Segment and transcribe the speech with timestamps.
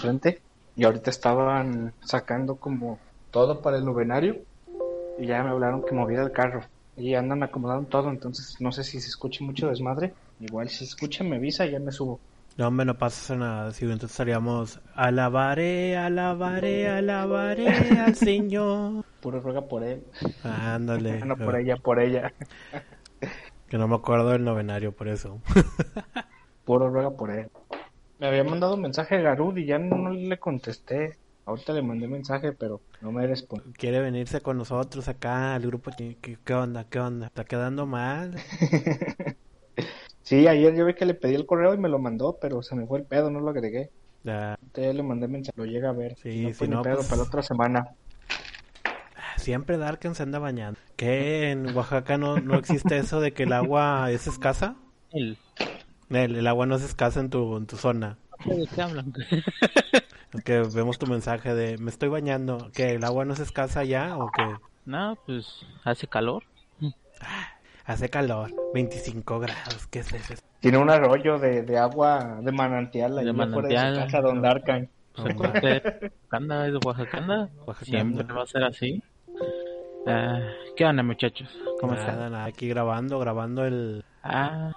[0.00, 0.40] frente
[0.76, 2.98] y ahorita estaban sacando como
[3.30, 4.36] todo para el novenario
[5.18, 6.62] y ya me hablaron que moviera el carro
[6.96, 10.12] y andan acomodando todo, entonces no sé si se escucha mucho desmadre.
[10.40, 12.20] Igual si se escucha me avisa y ya me subo.
[12.56, 13.72] No, me no pasa nada.
[13.72, 19.04] Si entonces estaríamos alabaré, alabaré, alabaré al Señor.
[19.20, 20.02] Puro ruega por él.
[20.44, 21.20] Ándale.
[21.24, 22.32] no por ella, por ella.
[23.68, 25.40] Que no me acuerdo del novenario, por eso.
[26.64, 27.48] Puro ruega por él.
[28.20, 31.16] Me había mandado un mensaje a Garud y ya no le contesté.
[31.46, 33.72] Ahorita le mandé mensaje, pero no me respondió.
[33.78, 35.90] Quiere venirse con nosotros acá al grupo.
[35.96, 36.84] ¿Qué, qué, qué onda?
[36.84, 37.28] ¿Qué onda?
[37.28, 38.36] ¿Está quedando mal?
[40.22, 42.76] sí, ayer yo vi que le pedí el correo y me lo mandó, pero se
[42.76, 43.90] me fue el pedo, no lo agregué.
[44.22, 44.58] Ya.
[44.62, 46.14] Entonces le mandé mensaje, lo llega a ver.
[46.22, 47.88] Sí, no, si pues, ni no, pedo, pues- para la otra semana.
[49.38, 50.78] Siempre Darken se anda bañando.
[50.96, 51.52] ¿Qué?
[51.52, 54.76] ¿En Oaxaca no, no existe eso de que el agua es escasa?
[55.10, 55.38] El-
[56.10, 58.18] El, el agua no es escasa en tu, en tu zona.
[58.44, 59.12] ¿De qué hablan?
[60.44, 62.70] Que vemos tu mensaje de me estoy bañando.
[62.72, 64.44] ¿Que el agua no es escasa ya o que
[64.86, 66.44] no, pues hace calor.
[67.84, 68.50] hace calor?
[68.74, 69.86] 25 grados.
[69.88, 70.34] ¿Qué es eso?
[70.60, 73.94] Tiene un arroyo de, de agua de manantial ahí De afuera de manantial.
[73.94, 74.88] su casa, Don Darkan.
[75.14, 76.74] Pues Oaxacanda es.
[76.86, 77.48] Oaxacanda.
[77.82, 79.02] Siempre va a ser así.
[80.06, 80.40] Ah,
[80.76, 81.48] ¿Qué onda, muchachos?
[81.80, 82.32] ¿Cómo nada, están?
[82.32, 84.72] nada, aquí grabando, grabando el, Ah,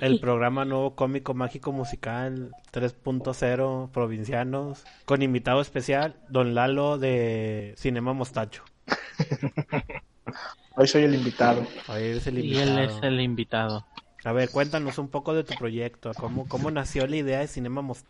[0.00, 8.12] el programa nuevo cómico mágico musical 3.0 provincianos con invitado especial Don Lalo de Cinema
[8.12, 8.64] Mostacho.
[10.76, 11.66] Hoy soy el invitado.
[11.96, 12.80] Es el y él invitado.
[12.80, 13.86] es el invitado.
[14.24, 17.82] A ver, cuéntanos un poco de tu proyecto, cómo, cómo nació la idea de Cinema
[17.82, 18.08] Mostacho.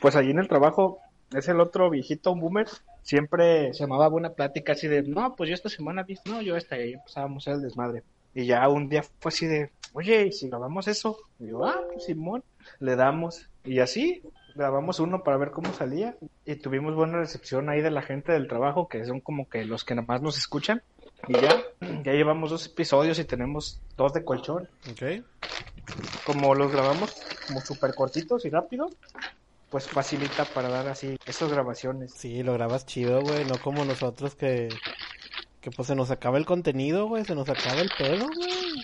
[0.00, 0.98] Pues allí en el trabajo,
[1.32, 2.66] es el otro viejito, un boomer,
[3.02, 6.56] siempre se llamaba buena plática así de, no, pues yo esta semana vi, no, yo
[6.56, 8.02] esta, y ahí empezábamos a hacer el desmadre.
[8.34, 11.18] Y ya un día fue así de, oye, ¿y si grabamos eso?
[11.38, 12.42] Y yo, ah, pues Simón,
[12.78, 13.48] le damos.
[13.64, 14.22] Y así,
[14.54, 16.16] grabamos uno para ver cómo salía.
[16.44, 19.84] Y tuvimos buena recepción ahí de la gente del trabajo, que son como que los
[19.84, 20.82] que nada más nos escuchan.
[21.28, 21.62] Y ya,
[22.04, 24.68] ya llevamos dos episodios y tenemos dos de colchón.
[24.90, 25.24] ¿Ok?
[26.24, 27.14] Como los grabamos
[27.46, 28.90] como súper cortitos y rápido,
[29.70, 32.12] pues facilita para dar así esas grabaciones.
[32.12, 34.68] Sí, lo grabas chido, güey, no como nosotros que,
[35.60, 38.80] que pues se nos acaba el contenido, güey, se nos acaba el pedo, güey.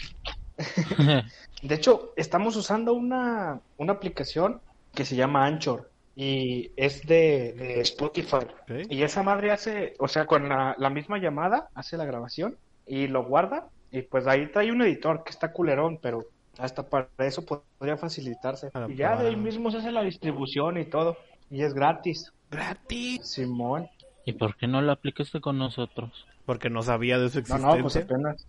[1.63, 4.61] De hecho, estamos usando una, una aplicación
[4.95, 8.47] que se llama Anchor y es de, de Spotify.
[8.89, 12.57] Y esa madre hace, o sea, con la, la misma llamada, hace la grabación
[12.87, 13.69] y lo guarda.
[13.91, 16.25] Y pues ahí trae un editor que está culerón, pero
[16.59, 18.71] hasta para eso podría facilitarse.
[18.71, 21.17] Para Y ya de ahí mismo se hace la distribución y todo.
[21.51, 22.33] Y es gratis.
[22.51, 23.21] Gratis.
[23.27, 23.89] Simón.
[24.25, 26.27] ¿Y por qué no lo aplicaste con nosotros?
[26.45, 27.77] Porque no sabía de su No, existencia.
[27.77, 28.47] no, pues apenas.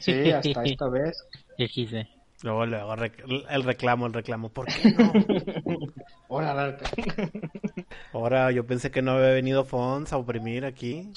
[0.00, 1.24] Sí, hasta esta vez.
[1.58, 2.06] XD.
[2.42, 4.50] Luego, luego, el reclamo, el reclamo.
[4.50, 5.12] ¿Por qué no?
[6.28, 6.90] Hola, Darka.
[8.12, 11.10] Ahora yo pensé que no había venido Fons a oprimir aquí.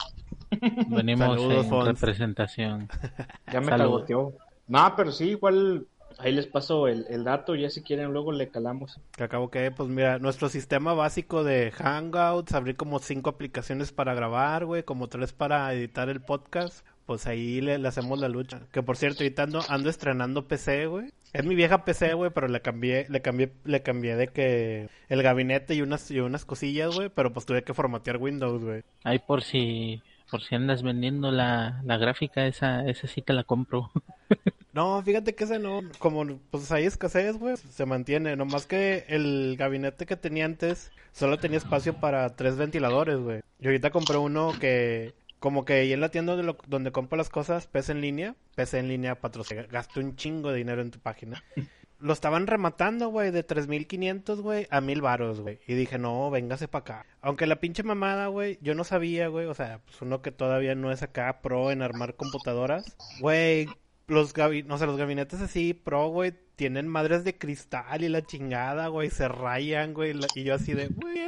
[0.87, 1.87] Venimos Saludos, en Fons.
[1.87, 2.87] representación.
[3.51, 3.83] Ya me Salud.
[3.85, 4.33] cagoteó.
[4.67, 5.87] No, pero sí, igual
[6.19, 7.53] ahí les paso el, el dato.
[7.55, 8.99] Ya si quieren, luego le calamos.
[9.11, 14.13] Que acabo que, pues mira, nuestro sistema básico de Hangouts, abrir como cinco aplicaciones para
[14.13, 18.61] grabar, güey, como tres para editar el podcast, pues ahí le, le hacemos la lucha.
[18.71, 21.11] Que por cierto, ahorita ando, ando estrenando PC, güey.
[21.33, 25.23] Es mi vieja PC, güey, pero le cambié, le cambié, le cambié de que el
[25.23, 28.83] gabinete y unas, y unas cosillas, güey, pero pues tuve que formatear Windows, güey.
[29.03, 33.43] Ahí por si por si andas vendiendo la, la gráfica, esa, esa sí te la
[33.43, 33.89] compro.
[34.71, 38.35] No, fíjate que ese no, como pues hay escasez, güey, se mantiene.
[38.35, 43.41] Nomás que el gabinete que tenía antes solo tenía espacio para tres ventiladores, güey.
[43.59, 47.17] Y ahorita compré uno que, como que ahí en la tienda de lo- donde compro
[47.17, 50.91] las cosas, PC en línea, PC en línea patrocina, gasté un chingo de dinero en
[50.91, 51.43] tu página.
[52.01, 55.59] Lo estaban rematando, güey, de 3500, güey, a 1000 varos, güey.
[55.67, 57.05] Y dije, no, véngase para acá.
[57.21, 60.75] Aunque la pinche mamada, güey, yo no sabía, güey, o sea, pues uno que todavía
[60.75, 62.95] no es acá pro en armar computadoras.
[63.19, 63.67] Güey,
[64.07, 68.21] los, gabi- no sé, los gabinetes así pro, güey, tienen madres de cristal y la
[68.21, 70.17] chingada, güey, se rayan, güey.
[70.35, 71.19] Y yo así de, güey,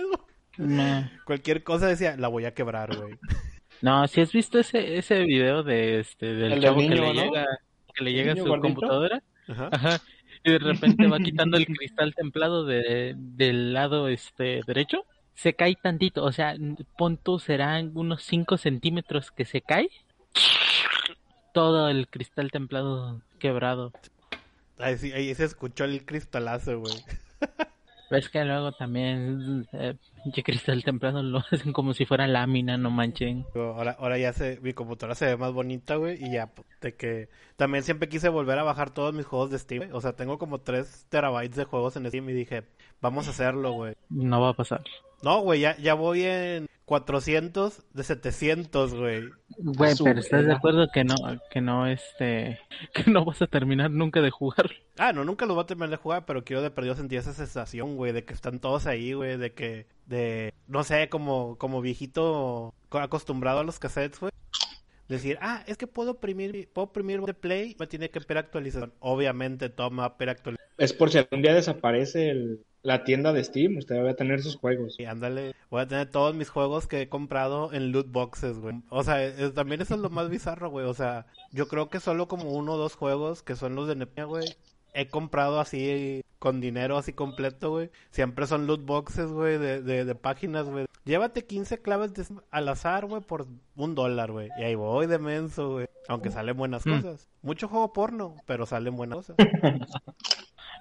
[1.26, 3.18] cualquier cosa decía, la voy a quebrar, güey.
[3.82, 7.02] No, si has visto ese, ese video de este del El del chavo niño, que
[7.02, 7.24] le ¿no?
[7.26, 7.48] llega,
[7.94, 8.62] que le llega a su gordito?
[8.62, 9.70] computadora, Ajá.
[9.72, 10.02] ajá,
[10.44, 15.76] y de repente va quitando el cristal templado de, del lado este derecho, se cae
[15.82, 16.56] tantito, o sea,
[16.98, 19.90] pon tú serán unos 5 centímetros que se cae,
[21.54, 23.92] todo el cristal templado quebrado.
[24.78, 26.94] Ahí, sí- ahí se escuchó el cristalazo, güey.
[28.10, 32.90] Ves que luego también, eh, pinche cristal templado lo hacen como si fuera lámina, no
[32.90, 33.46] manchen.
[33.56, 36.96] Ahora, ahora ya se, mi computadora se ve más bonita, güey, y ya, pues, de
[36.96, 39.91] que también siempre quise volver a bajar todos mis juegos de Steam, güey.
[39.94, 42.64] o sea, tengo como 3 terabytes de juegos en Steam y dije,
[43.02, 43.96] vamos a hacerlo, güey.
[44.09, 44.84] No va a pasar.
[45.23, 49.29] No, güey, ya, ya voy en 400 de 700, güey.
[49.59, 51.16] Güey, pero ¿estás de acuerdo que no,
[51.50, 52.59] que no, este,
[52.94, 54.72] que no vas a terminar nunca de jugar?
[54.97, 57.34] Ah, no, nunca lo voy a terminar de jugar, pero quiero de perdido sentir esa
[57.34, 61.81] sensación, güey, de que están todos ahí, güey, de que, de, no sé, como, como
[61.81, 64.31] viejito acostumbrado a los cassettes, güey.
[65.08, 68.93] Decir, ah, es que puedo oprimir, puedo oprimir de play, me tiene que esperar actualización.
[68.99, 70.58] Obviamente toma actualización.
[70.78, 74.41] Es por si algún día desaparece el, la tienda de Steam, usted va a tener
[74.41, 74.96] sus juegos.
[74.99, 78.81] Y ándale, voy a tener todos mis juegos que he comprado en loot boxes, güey.
[78.90, 80.85] O sea, también eso es lo más bizarro, güey.
[80.85, 83.96] O sea, yo creo que solo como uno o dos juegos que son los de
[83.96, 84.46] Nepia, güey.
[84.93, 87.91] He comprado así con dinero así completo, güey.
[88.09, 90.88] Siempre son loot boxes, güey, de, de, páginas, güey.
[91.05, 93.46] Llévate 15 claves de, al azar, güey, por
[93.76, 94.49] un dólar, güey.
[94.58, 95.88] Y ahí voy de menso, güey.
[96.08, 96.96] Aunque salen buenas mm.
[96.96, 97.29] cosas.
[97.43, 99.35] Mucho juego porno, pero salen buenas cosas.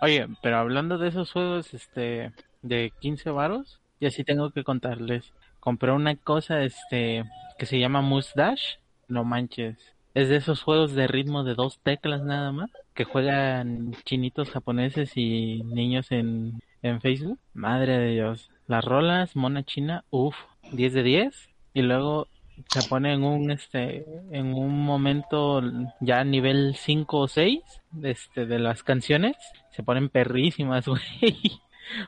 [0.01, 2.33] Oye, pero hablando de esos juegos, este,
[2.63, 5.35] de 15 varos, ya sí tengo que contarles.
[5.61, 7.25] Compré una cosa, este,
[7.59, 8.79] que se llama Mustache.
[9.09, 9.77] No manches.
[10.15, 15.13] Es de esos juegos de ritmo de dos teclas nada más, que juegan chinitos japoneses
[15.17, 17.39] y niños en, en Facebook.
[17.55, 18.51] Madre de Dios.
[18.67, 20.37] Las rolas, mona china, uff,
[20.73, 21.49] 10 de 10.
[21.75, 22.27] Y luego
[22.69, 25.63] se pone en un este en un momento
[26.01, 27.61] ya nivel 5 o 6
[28.03, 29.37] este de las canciones
[29.71, 31.61] se ponen perrísimas güey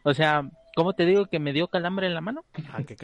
[0.02, 2.96] o sea cómo te digo que me dio calambre en la mano ah, qué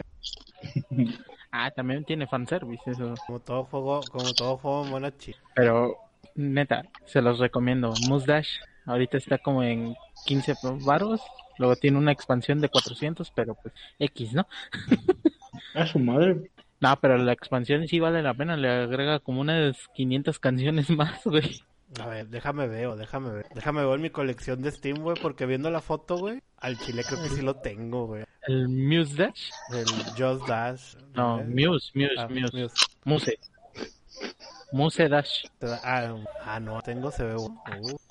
[1.51, 3.13] ah también tiene fanservice eso.
[3.25, 5.97] Como todo juego como todo juego monachi pero
[6.35, 7.93] neta se los recomiendo.
[8.07, 10.55] Musdash ahorita está como en 15
[10.85, 11.21] varos
[11.57, 14.47] luego tiene una expansión de 400 pero pues X no
[15.75, 16.49] a su madre.
[16.81, 21.21] No, pero la expansión sí vale la pena, le agrega como unas 500 canciones más,
[21.25, 21.61] güey.
[21.97, 23.47] A ver, déjame ver, déjame ver.
[23.53, 27.23] Déjame ver mi colección de Steam, güey, porque viendo la foto, güey, al chile creo
[27.23, 28.25] que sí lo tengo, güey.
[28.47, 29.49] ¿El Muse Dash?
[29.71, 29.85] El
[30.17, 30.95] Just Dash.
[31.15, 32.69] No, Muse, Muse, ah, Muse,
[33.05, 33.39] Muse.
[34.71, 35.09] Muse.
[35.09, 35.45] Dash.
[35.61, 37.35] Ah, ah, no, tengo, se ve.
[37.35, 37.49] Uh.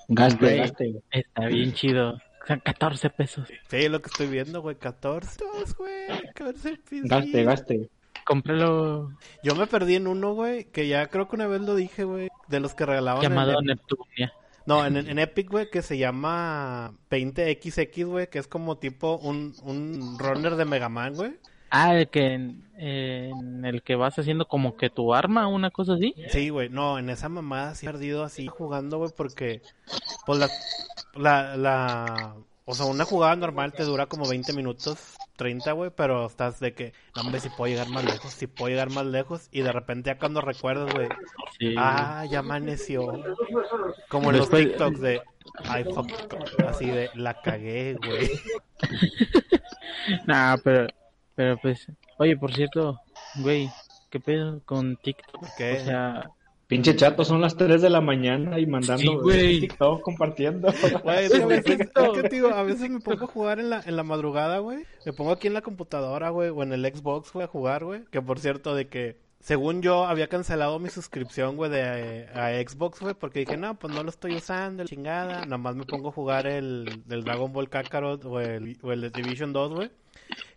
[0.08, 1.02] Gaste, gaste.
[1.12, 2.18] Está bien chido.
[2.46, 3.48] 14 pesos.
[3.68, 5.44] Sí, lo que estoy viendo, güey, 14.
[5.76, 7.08] güey, 14 pesos.
[7.08, 7.90] Gaste, gaste.
[8.28, 9.10] Cómpralo.
[9.42, 12.28] Yo me perdí en uno, güey, que ya creo que una vez lo dije, güey,
[12.46, 13.22] de los que regalaban.
[13.22, 14.34] Llamado Neptunia.
[14.66, 19.54] No, en, en Epic, güey, que se llama 20XX, güey, que es como tipo un,
[19.62, 21.36] un runner de Mega Man, güey.
[21.70, 26.14] Ah, el que en, el que vas haciendo como que tu arma, una cosa así.
[26.28, 29.62] Sí, güey, no, en esa mamada sí he perdido así jugando, güey, porque
[30.26, 30.48] pues la,
[31.14, 32.36] la, la,
[32.70, 36.74] o sea, una jugada normal te dura como 20 minutos 30, güey, pero estás de
[36.74, 39.72] que, no, hombre, si puedo llegar más lejos, si puedo llegar más lejos, y de
[39.72, 41.08] repente ya cuando recuerdas, güey,
[41.78, 43.24] ah, ya amaneció.
[44.10, 45.22] Como en los TikToks de,
[45.64, 46.10] ay, fuck,
[46.66, 48.32] así de, la cagué, güey.
[50.26, 50.88] nah, pero,
[51.34, 53.00] pero pues, oye, por cierto,
[53.36, 53.70] güey,
[54.10, 55.42] ¿qué pedo con TikTok?
[55.56, 55.78] ¿Qué?
[55.80, 56.30] O sea,
[56.68, 60.68] Pinche chato, son las 3 de la mañana y mandando sí, TikTok, compartiendo.
[61.02, 64.84] Güey, a, veces, a veces me pongo a jugar en la, en la madrugada, güey.
[65.06, 68.04] Me pongo aquí en la computadora, güey, o en el Xbox, güey, a jugar, güey.
[68.10, 73.00] Que por cierto, de que según yo había cancelado mi suscripción, güey, de a, Xbox,
[73.00, 75.46] güey, porque dije, no, pues no lo estoy usando, chingada.
[75.46, 79.00] Nada más me pongo a jugar el del Dragon Ball Kakarot o el, o el
[79.00, 79.90] de Division 2, güey.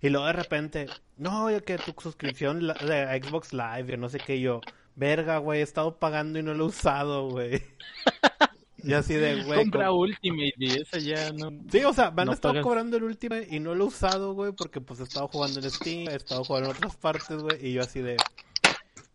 [0.02, 4.42] Y luego de repente, no, oye, que tu suscripción de Xbox Live, no sé qué,
[4.42, 4.60] yo
[4.96, 7.62] verga, güey, he estado pagando y no lo he usado, güey.
[8.78, 9.60] y así de, güey.
[9.60, 11.52] Compra Ultimate y esa ya no.
[11.72, 14.52] Sí, o sea, van a estar cobrando el Ultimate y no lo he usado, güey,
[14.52, 17.74] porque pues he estado jugando en Steam, he estado jugando en otras partes, güey, y
[17.74, 18.18] yo así de.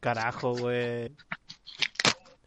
[0.00, 1.10] Carajo, güey.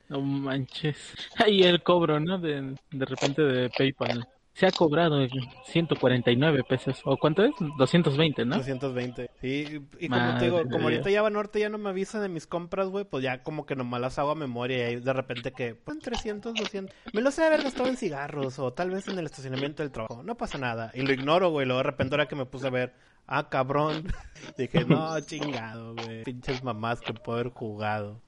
[0.08, 0.98] No manches.
[1.38, 2.40] Ahí el cobro, ¿no?
[2.40, 4.28] De, de repente de PayPal
[4.60, 5.26] se ha cobrado
[5.68, 7.02] 149 pesos.
[7.06, 7.54] ¿O cuánto es?
[7.78, 8.58] 220, ¿no?
[8.58, 9.32] 220.
[9.40, 12.28] Sí, y como te digo, como ahorita ya va norte, ya no me avisa de
[12.28, 15.54] mis compras, güey, pues ya como que nomás las hago a memoria y de repente
[15.54, 16.94] que, pues 300, 200.
[17.14, 20.24] Me lo sé haber gastado en cigarros o tal vez en el estacionamiento del trabajo.
[20.24, 20.92] No pasa nada.
[20.94, 21.66] Y lo ignoro, güey.
[21.66, 22.94] Luego de repente ahora que me puse a ver,
[23.28, 24.12] ah, cabrón.
[24.58, 26.24] Dije, no, chingado, güey.
[26.26, 28.20] Pinches mamás que puedo haber jugado.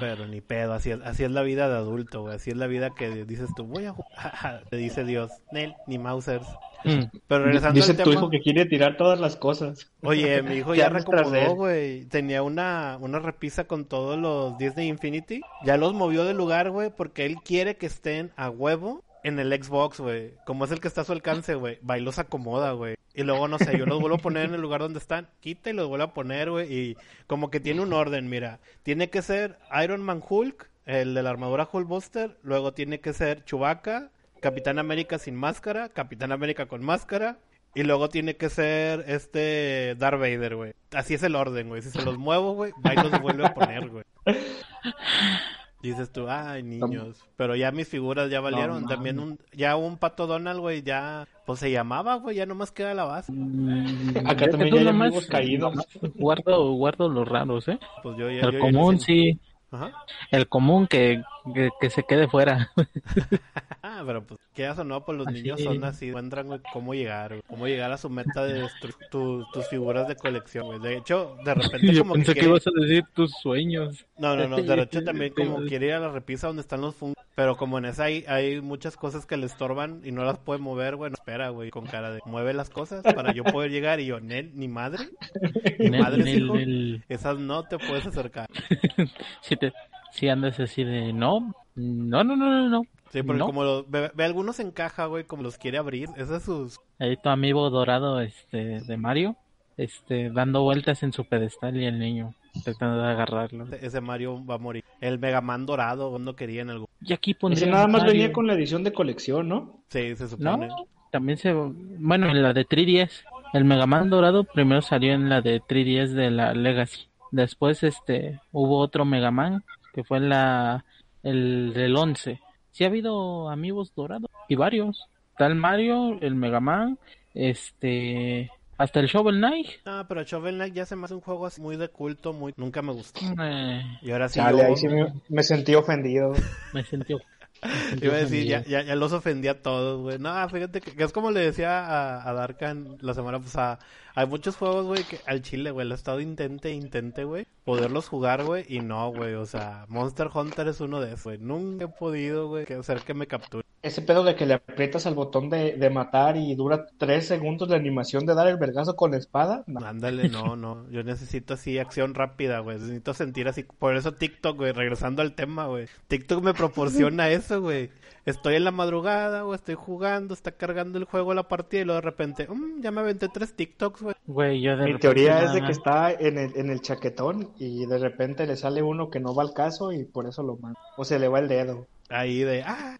[0.00, 2.36] Pero ni pedo, así es, así es la vida de adulto, güey.
[2.36, 4.64] Así es la vida que dices tú, voy a jugar.
[4.70, 6.46] Te dice Dios, Nel, ni Mausers.
[6.84, 7.04] Mm.
[7.26, 9.90] Pero regresando Dice tu hijo que quiere tirar todas las cosas.
[10.02, 12.04] Oye, mi hijo ya recomodó, güey.
[12.06, 15.40] Tenía una, una repisa con todos los Disney Infinity.
[15.64, 19.52] Ya los movió de lugar, güey, porque él quiere que estén a huevo en el
[19.62, 20.34] Xbox, güey.
[20.44, 21.80] Como es el que está a su alcance, güey.
[21.88, 22.94] Va y acomoda, güey.
[23.12, 25.28] Y luego, no sé, yo los vuelvo a poner en el lugar donde están.
[25.40, 26.72] Quita y los vuelvo a poner, güey.
[26.72, 28.60] Y como que tiene un orden, mira.
[28.84, 32.38] Tiene que ser Iron Man Hulk, el de la armadura Hulk Buster.
[32.42, 37.38] Luego tiene que ser Chewbacca, Capitán América sin máscara, Capitán América con máscara.
[37.74, 40.72] Y luego tiene que ser este Darth Vader, güey.
[40.92, 41.82] Así es el orden, güey.
[41.82, 44.04] Si se los muevo, güey, va los vuelve a poner, güey.
[45.86, 47.24] Dices tú, ay, niños.
[47.36, 48.82] Pero ya mis figuras ya valieron.
[48.82, 52.72] No, También un, ya un pato Donald, güey, ya, pues se llamaba, güey, ya nomás
[52.72, 53.30] queda la base.
[53.32, 55.74] Mm, Acá también ya hay nomás- caídos.
[56.16, 57.78] Guardo, guardo los raros, ¿eh?
[58.02, 58.40] Pues yo ya.
[58.40, 59.38] El yo común, sí.
[59.70, 59.92] Ajá.
[60.30, 61.22] El común que,
[61.54, 62.70] que, que se quede fuera.
[63.88, 65.36] Ah, pero pues, quieras o no, pues los Así.
[65.42, 68.96] niños son así, encuentran güey, cómo llegar, güey, cómo llegar a su meta de destruir
[69.12, 70.80] tu- tus figuras de colección, güey.
[70.80, 74.04] De hecho, de repente Yo como pensé que, quiere- ibas a decir tus sueños.
[74.18, 76.96] No, no, no, de hecho también como quiere ir a la repisa donde están los
[76.96, 80.38] fungos, pero como en esa hay, hay muchas cosas que le estorban y no las
[80.38, 83.70] puede mover, güey, no espera, güey, con cara de mueve las cosas para yo poder
[83.70, 85.04] llegar y yo, Nel, ni madre,
[85.78, 87.04] ni Nel, madre, nel, hijo, nel.
[87.10, 88.48] esas no te puedes acercar.
[89.42, 89.72] Si, te,
[90.10, 92.82] si andas así de no, no, no, no, no, no.
[93.12, 93.46] Sí, porque No.
[93.46, 96.80] como los, ve, ve algunos en caja, güey, como los quiere abrir, ese es sus...
[96.98, 99.36] Ahí tu amigo dorado este de Mario,
[99.76, 102.34] este dando vueltas en su pedestal y el niño
[102.64, 103.66] tratando de agarrarlo.
[103.80, 104.84] Ese Mario va a morir.
[105.00, 106.86] El Mega Man dorado no quería en algún...
[107.00, 108.12] Y aquí Ese pondría nada más Mario.
[108.12, 109.80] venía con la edición de colección, ¿no?
[109.88, 110.68] Sí, se No, supone.
[111.10, 115.40] también se bueno, en la de 3DS, el Mega Man dorado primero salió en la
[115.40, 117.08] de 3DS de la Legacy.
[117.30, 120.84] Después este hubo otro Mega Man que fue la
[121.22, 122.40] el del 11.
[122.70, 125.08] Sí ha habido amigos dorados y varios.
[125.30, 126.98] Está el Mario, el Mega Man,
[127.34, 129.68] este hasta el Shovel Knight.
[129.84, 132.52] No, pero Shovel Knight ya se me hace un juego así muy de culto, muy...
[132.56, 133.20] Nunca me gustó.
[133.42, 136.32] Eh, Y ahora sí yo- ahí sí me, me sentí ofendido.
[136.72, 137.35] me sentí me sentí
[138.02, 140.18] Iba a decir, ya, ya, ya los ofendí a todos, güey.
[140.18, 143.78] No, fíjate que, que es como le decía a, a Darkan la semana pasada.
[144.16, 148.08] Hay muchos juegos, güey, que al chile, güey, lo he estado intente, intente, güey, poderlos
[148.08, 149.34] jugar, güey, y no, güey.
[149.34, 151.38] O sea, Monster Hunter es uno de esos, güey.
[151.38, 153.62] Nunca he podido, güey, hacer que me capture.
[153.82, 157.68] Ese pedo de que le aprietas al botón de, de matar y dura tres segundos
[157.68, 159.64] la animación de dar el vergazo con la espada.
[159.66, 159.84] No.
[159.86, 160.90] Ándale, no, no.
[160.90, 162.78] Yo necesito así acción rápida, güey.
[162.78, 163.64] Necesito sentir así.
[163.64, 165.88] Por eso TikTok, güey, regresando al tema, güey.
[166.08, 167.90] TikTok me proporciona eso, güey.
[168.24, 172.00] Estoy en la madrugada, o estoy jugando, está cargando el juego la partida y luego
[172.00, 174.14] de repente, "Mm, ya me aventé tres TikToks, güey.
[174.26, 177.52] Güey, yo de Mi teoría nada es de que está en el, en el chaquetón
[177.58, 180.56] y de repente le sale uno que no va al caso y por eso lo
[180.56, 180.80] manda.
[180.96, 181.86] O se le va el dedo.
[182.08, 182.98] Ahí de, ah.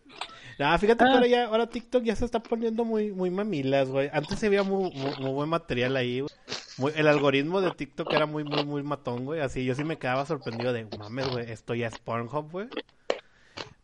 [0.58, 1.14] Nah, fíjate que Ah.
[1.14, 4.08] ahora ya, ahora TikTok ya se está poniendo muy, muy mamilas, güey.
[4.12, 6.30] Antes se veía muy, muy, muy buen material ahí, güey.
[6.78, 9.40] Muy- el algoritmo de TikTok era muy, muy, muy matón, güey.
[9.40, 12.68] Así yo sí me quedaba sorprendido de, mames, güey, esto ya es Pornhub, güey.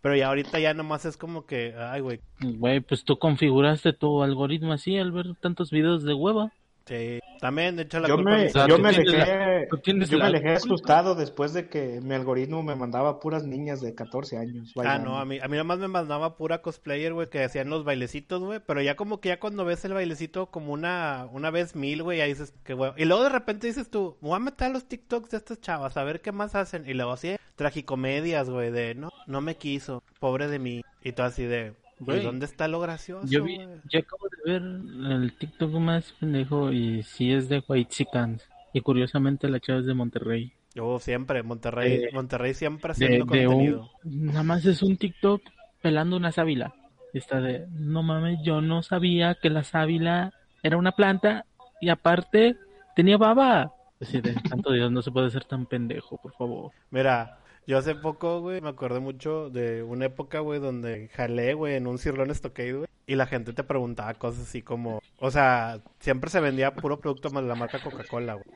[0.02, 4.22] Pero ya ahorita ya nomás es como que, ay, güey, Güey, pues tú configuraste tu
[4.22, 6.52] algoritmo así al ver tantos videos de hueva.
[6.86, 7.20] Sí.
[7.42, 9.68] También, de hecho, la Yo culpa me, yo me alejé,
[10.08, 14.38] yo me alejé asustado después de que mi algoritmo me mandaba puras niñas de 14
[14.38, 14.72] años.
[14.84, 17.82] Ah, no, a mí, a mí nomás me mandaba pura cosplayer, güey, que hacían los
[17.82, 18.60] bailecitos, güey.
[18.64, 22.20] Pero ya como que ya cuando ves el bailecito como una, una vez mil, güey,
[22.20, 22.92] ahí dices que güey.
[22.96, 25.96] Y luego de repente dices tú, voy a meter a los TikToks de estas chavas,
[25.96, 26.88] a ver qué más hacen.
[26.88, 30.84] Y luego así, tragicomedias, güey, de no, no me quiso, pobre de mí.
[31.02, 33.26] Y todo así de, ¿y Güey, dónde está lo gracioso?
[33.28, 37.90] Yo vi, yo acabo de ver el TikTok más pendejo y sí es de White
[37.90, 38.48] Chicans.
[38.72, 40.52] Y curiosamente la chava es de Monterrey.
[40.74, 43.90] Yo siempre, Monterrey, De- Monterrey siempre haciendo de contenido.
[44.04, 45.42] un, nada más es un TikTok
[45.82, 46.74] pelando una sábila.
[47.12, 50.32] Y Está de, no mames, yo no sabía que la sábila
[50.62, 51.44] era una planta
[51.80, 52.56] y aparte
[52.96, 53.72] tenía baba.
[54.00, 56.72] Así de, santo Dios, no se puede ser tan pendejo, por favor.
[56.90, 61.76] Mira, yo hace poco, güey, me acordé mucho de una época, güey, donde jalé, güey,
[61.76, 65.80] en un cirlón Stockade, güey, y la gente te preguntaba cosas así como, o sea,
[66.00, 68.46] siempre se vendía puro producto más de la marca Coca-Cola, güey.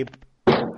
[0.00, 0.04] Y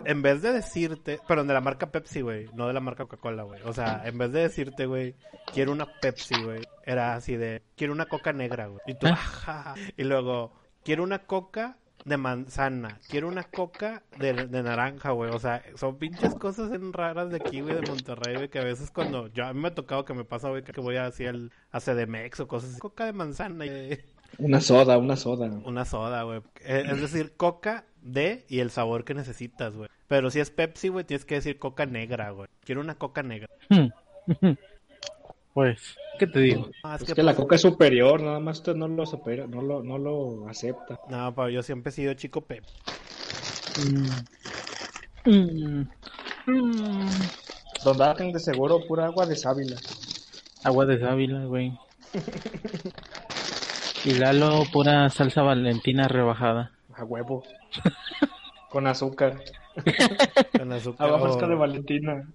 [0.05, 3.43] en vez de decirte, perdón, de la marca Pepsi, güey, no de la marca Coca-Cola,
[3.45, 3.63] güey.
[3.63, 5.15] O sea, en vez de decirte, güey,
[5.53, 8.81] quiero una Pepsi, güey, era así de, quiero una coca negra, güey.
[8.87, 9.13] Y tú, Ah.
[9.13, 9.75] ajá.
[9.97, 10.53] Y luego,
[10.85, 15.31] quiero una coca de manzana, quiero una coca de, de naranja, güey.
[15.31, 18.65] O sea, son pinches cosas en raras de aquí, güey, de Monterrey, güey, que a
[18.65, 21.27] veces cuando yo a mí me ha tocado que me pasa, güey, que voy así
[21.27, 22.79] al a CDMX o cosas así.
[22.81, 23.99] Coca de manzana y
[24.39, 25.47] Una soda, una soda.
[25.65, 26.41] una soda, güey.
[26.63, 29.89] Eh, Es decir, coca de y el sabor que necesitas, güey.
[30.09, 32.49] Pero si es Pepsi, güey, tienes que decir coca negra, güey.
[32.65, 33.49] Quiero una coca negra.
[35.53, 36.71] Pues, ¿qué te digo?
[36.85, 39.83] Ah, Es que la coca es superior, nada más usted no lo supera, no lo,
[39.83, 41.01] no lo acepta.
[41.09, 42.73] No, pero yo siempre he sido chico Pepsi.
[43.77, 44.11] Mm.
[45.27, 45.89] Mm.
[46.47, 47.97] Mm.
[47.99, 49.77] Darken de seguro pura agua de sábila.
[50.65, 51.73] Agua de sábila, güey.
[54.05, 56.73] Y Lalo, pura salsa valentina rebajada.
[56.95, 57.43] A huevo.
[58.71, 59.43] Con azúcar.
[60.59, 61.07] Con azúcar.
[61.09, 62.29] Agua fresca de Valentina.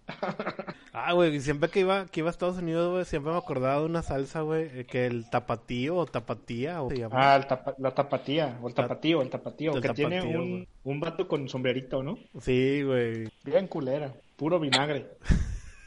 [0.94, 3.80] Ah, güey, y siempre que iba, que iba a Estados Unidos, güey, siempre me acordaba
[3.80, 7.16] de una salsa, güey, eh, que el tapatío o tapatía, o se llama.
[7.34, 10.50] Ah, el tapa- la tapatía, o el tapatío, el tapatío, El que tiene tapatío, un,
[10.52, 10.68] güey.
[10.86, 12.18] un vato con sombrerito, ¿no?
[12.40, 13.28] Sí, güey.
[13.44, 15.08] Bien culera, puro vinagre.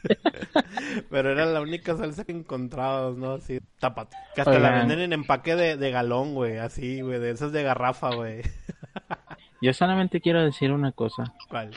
[1.09, 3.33] Pero era la única salsa que encontrabas, ¿no?
[3.33, 4.09] Así, tapat.
[4.35, 4.87] Que hasta la Oigan.
[4.87, 8.41] venden en empaque de, de galón, güey, así, güey, de esas de garrafa, güey.
[9.61, 11.33] Yo solamente quiero decir una cosa.
[11.49, 11.71] ¿Cuál?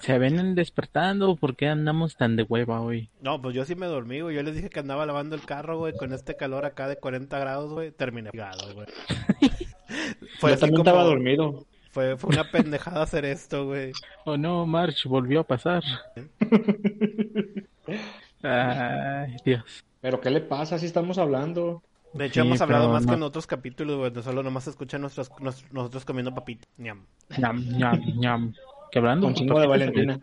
[0.00, 1.36] ¿Se ven despertando?
[1.36, 3.10] ¿Por qué andamos tan de hueva hoy?
[3.20, 4.34] No, pues yo sí me dormí, güey.
[4.36, 7.38] Yo les dije que andaba lavando el carro, güey, con este calor acá de 40
[7.38, 7.90] grados, güey.
[7.90, 8.86] Terminé pegado, güey.
[10.38, 11.66] fue Yo así también como- estaba dormido.
[11.90, 13.92] Fue, fue una pendejada hacer esto, güey.
[14.26, 15.82] Oh no, March, volvió a pasar.
[18.42, 19.84] Ay, Dios.
[20.00, 21.82] Pero ¿qué le pasa si estamos hablando?
[22.16, 23.08] De hecho, Sí, hemos hablado más no.
[23.10, 24.10] que en otros capítulos, güey.
[24.10, 26.66] de Solo nomás escuchan nuestros, nos- nosotros comiendo papitas.
[26.78, 27.04] Ñam.
[27.38, 28.54] Ñam, ñam, ñam.
[28.90, 30.20] Que hablando de chingo de Valentina.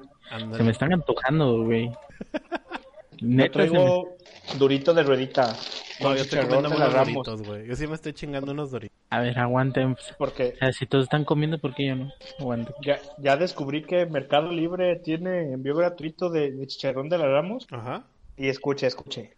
[0.56, 1.90] Se me están antojando, güey.
[3.18, 4.16] Yo Neta, me- traigo
[4.58, 5.56] durito de ruedita.
[6.02, 7.68] No, yo estoy comiendo unos doritos, güey.
[7.68, 8.98] Yo sí me estoy chingando unos doritos.
[9.12, 9.96] A ver, aguanten.
[10.18, 12.12] Porque O sea, si todos están comiendo, ¿por qué yo no?
[12.40, 12.74] Aguanten.
[12.82, 17.68] ya, ya descubrí que Mercado Libre tiene envío gratuito de, de chicharrón de la Ramos.
[17.72, 18.04] Ajá.
[18.36, 19.38] Y escuche, escuche.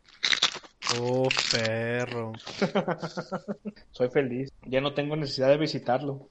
[1.00, 2.34] Oh, perro.
[3.92, 4.52] Soy feliz.
[4.66, 6.28] Ya no tengo necesidad de visitarlo.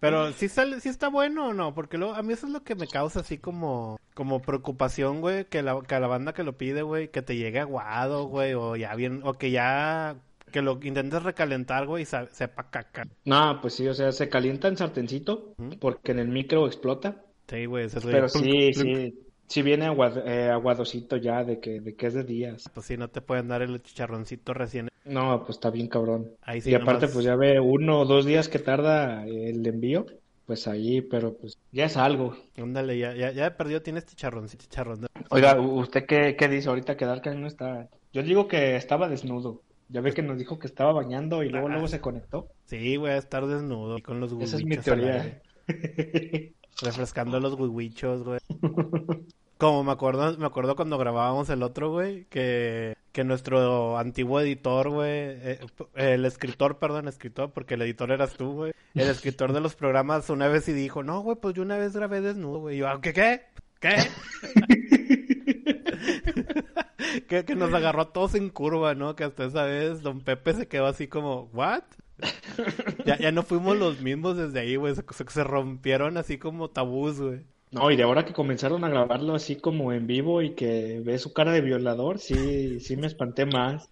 [0.00, 2.64] Pero sí sale, sí está bueno o no, porque luego a mí eso es lo
[2.64, 6.42] que me causa así como, como preocupación, güey, que la, que a la banda que
[6.42, 10.16] lo pide, güey, que te llegue aguado, güey, o ya bien, o que ya,
[10.50, 13.06] que lo intentes recalentar, güey, y sepa caca.
[13.24, 17.24] No, pues sí, o sea, se calienta en sartencito porque en el micro explota.
[17.48, 19.14] Sí, güey, Pero sí, sí,
[19.48, 22.70] sí viene aguad- eh, aguadosito ya de que, de que es de días.
[22.72, 24.88] Pues sí, no te pueden dar el chicharroncito recién.
[25.04, 26.30] No, pues está bien cabrón.
[26.42, 29.66] Ahí sí, y aparte, nomás- pues ya ve uno o dos días que tarda el
[29.66, 30.06] envío,
[30.46, 32.36] pues ahí, pero pues ya es algo.
[32.56, 35.06] Ándale, ya, ya, ya perdió, tienes chicharroncito, chicharrón.
[35.30, 37.88] Oiga, ¿u- ¿usted qué, qué dice ahorita que Darkan no está?
[38.12, 39.62] Yo digo que estaba desnudo.
[39.88, 41.72] Ya ve que nos dijo que estaba bañando y luego Ah.
[41.72, 42.48] luego se conectó.
[42.64, 45.42] Sí, güey, a estar desnudo y con los Esa es mi teoría.
[46.80, 48.38] refrescando los huichos, güey.
[49.58, 54.90] Como me acuerdo, me acuerdo cuando grabábamos el otro, güey, que, que nuestro antiguo editor,
[54.90, 55.60] güey, eh,
[55.94, 60.30] el escritor, perdón, escritor, porque el editor eras tú, güey, el escritor de los programas
[60.30, 62.88] una vez y dijo, no, güey, pues yo una vez grabé desnudo, güey, y yo,
[62.88, 63.42] "Ah, ¿qué, qué?
[63.78, 63.94] ¿Qué?
[67.28, 69.14] que, que nos agarró a todos en curva, ¿no?
[69.14, 71.84] Que hasta esa vez don Pepe se quedó así como, ¿what?
[73.04, 74.94] Ya, ya no fuimos los mismos desde ahí, güey.
[74.94, 77.40] Se, rompieron así como tabús, güey.
[77.70, 81.18] No, y de ahora que comenzaron a grabarlo así como en vivo y que ve
[81.18, 83.88] su cara de violador, sí, sí me espanté más.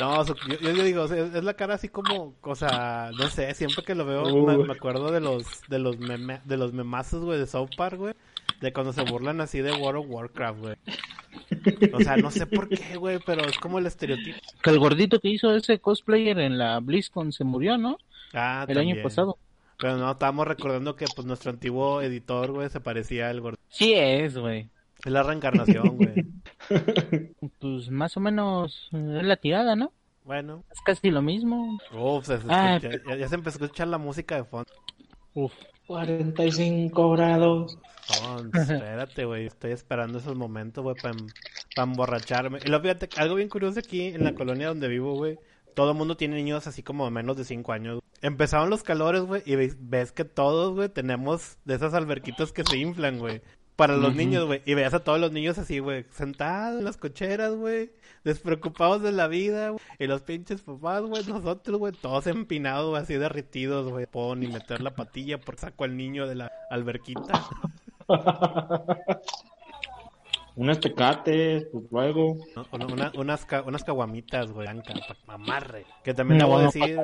[0.00, 3.94] No, yo, yo digo, es la cara así como, o sea, no sé, siempre que
[3.94, 7.70] lo veo me acuerdo de los de los meme, de los memazos, güey, de South
[7.76, 8.14] Park, güey,
[8.62, 10.76] de cuando se burlan así de World of Warcraft, güey.
[11.92, 14.38] O sea, no sé por qué, güey, pero es como el estereotipo.
[14.62, 17.98] Que el gordito que hizo ese cosplayer en la BlizzCon se murió, ¿no?
[18.32, 18.96] Ah, El también.
[18.96, 19.38] año pasado.
[19.78, 23.58] Pero no, estábamos recordando que pues nuestro antiguo editor, güey, se parecía al gordo.
[23.68, 24.68] Sí es, güey.
[25.04, 26.26] Es la reencarnación, güey.
[27.58, 29.92] Pues más o menos es la tirada, ¿no?
[30.24, 30.62] Bueno.
[30.70, 31.78] Es casi lo mismo.
[31.92, 34.72] Uf, se- se Ah, escucha- ya, ya se empezó a escuchar la música de fondo.
[35.34, 35.52] Uf.
[35.92, 37.78] 45 grados.
[38.22, 39.46] No, espérate, güey.
[39.46, 41.14] Estoy esperando esos momentos, güey, para
[41.76, 42.60] emborracharme.
[42.64, 45.38] Y luego, fíjate, algo bien curioso aquí en la colonia donde vivo, güey.
[45.74, 48.00] Todo el mundo tiene niños así como menos de 5 años.
[48.22, 52.64] Empezaron los calores, güey, y ves, ves que todos, güey, tenemos de esas alberquitas que
[52.64, 53.42] se inflan, güey.
[53.76, 54.62] Para los niños, güey.
[54.66, 57.90] Y veas a todos los niños así, güey, sentados en las cocheras, güey.
[58.22, 59.80] Despreocupados de la vida, güey.
[59.98, 64.06] Y los pinches papás, güey, nosotros, güey, todos empinados, güey, así derritidos, güey.
[64.06, 67.44] Puedo ni meter la patilla por saco al niño de la alberquita.
[70.54, 72.36] Unas tecates, pues luego.
[72.54, 72.66] ¿no?
[72.72, 75.86] Una- una- unas, ca- unas caguamitas, güey, blanca, pa- mamarre.
[76.04, 77.00] Que también Una debo buena decir,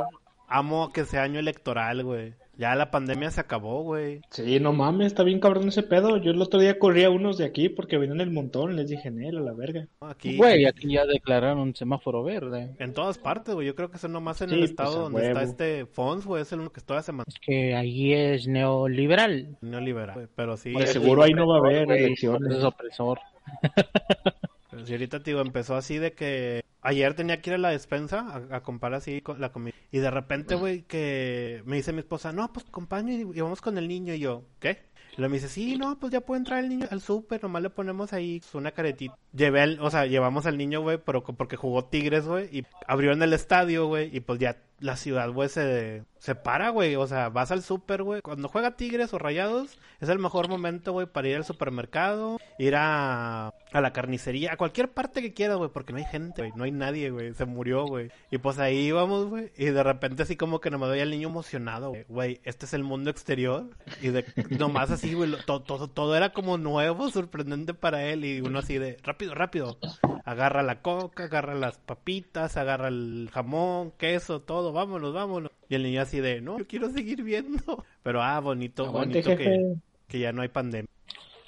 [0.48, 2.34] amo que sea año electoral, güey.
[2.58, 4.20] Ya la pandemia se acabó, güey.
[4.30, 6.16] Sí, no mames, está bien cabrón ese pedo.
[6.16, 8.74] Yo el otro día corrí a unos de aquí porque venían el montón.
[8.74, 9.86] Les dije, Nel, a la verga.
[10.00, 12.74] Aquí, Güey, aquí ya declararon semáforo verde.
[12.80, 13.68] en todas partes, güey.
[13.68, 16.42] Yo creo que eso nomás en Sí, el pues, estado donde está este Fons, güey,
[16.42, 19.56] es el único que todavía se mantiene Es que ahí es neoliberal.
[19.60, 20.26] neoliberal, güey.
[20.34, 22.56] Pero sí, De eh, seguro ahí no va a haber elecciones.
[22.56, 23.20] Es opresor.
[24.84, 28.60] sí, ahorita, tío, empezó así de que ayer tenía que ir a la despensa a,
[28.62, 29.74] comprar así con la comida.
[29.90, 33.60] Y de repente, güey, que me dice mi esposa, no, pues acompaño y, y vamos
[33.60, 34.14] con el niño.
[34.14, 34.88] Y yo, ¿qué?
[35.12, 37.62] Y luego me dice, sí, no, pues ya puede entrar el niño al súper, nomás
[37.62, 39.16] le ponemos ahí una caretita.
[39.32, 43.12] Llevé al, o sea, llevamos al niño, güey, pero porque jugó Tigres, güey, y abrió
[43.12, 46.96] en el estadio, güey, y pues ya la ciudad, güey, se, se para, güey.
[46.96, 48.22] O sea, vas al súper, güey.
[48.22, 52.74] Cuando juega Tigres o Rayados, es el mejor momento, güey, para ir al supermercado, ir
[52.76, 56.52] a, a la carnicería, a cualquier parte que quieras, güey, porque no hay gente, güey.
[56.56, 57.34] No hay nadie, güey.
[57.34, 58.10] Se murió, güey.
[58.30, 59.52] Y pues ahí íbamos, güey.
[59.56, 62.40] Y de repente así como que nomás veía al niño emocionado, güey.
[62.44, 63.70] Este es el mundo exterior.
[64.00, 68.24] Y de nomás así, güey, todo, todo, todo era como nuevo, sorprendente para él.
[68.24, 69.78] Y uno así de, rápido, rápido.
[70.24, 75.52] Agarra la coca, agarra las papitas, agarra el jamón, queso, todo, vámonos, vámonos.
[75.68, 77.84] Y el niño así de, no, yo quiero seguir viendo.
[78.02, 79.74] Pero ah, bonito, Aguante, bonito que,
[80.06, 80.90] que ya no hay pandemia.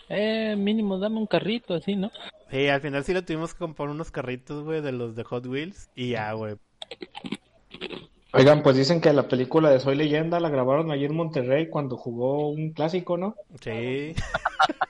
[0.08, 2.10] Eh, mínimo, dame un carrito así, ¿no?
[2.50, 5.46] Sí, al final sí le tuvimos que comprar unos carritos, güey, de los de Hot
[5.46, 5.88] Wheels.
[5.94, 6.56] Y ya, güey.
[8.32, 11.96] Oigan, pues dicen que la película de Soy Leyenda la grabaron allí en Monterrey cuando
[11.96, 13.34] jugó un clásico, ¿no?
[13.60, 14.14] Sí.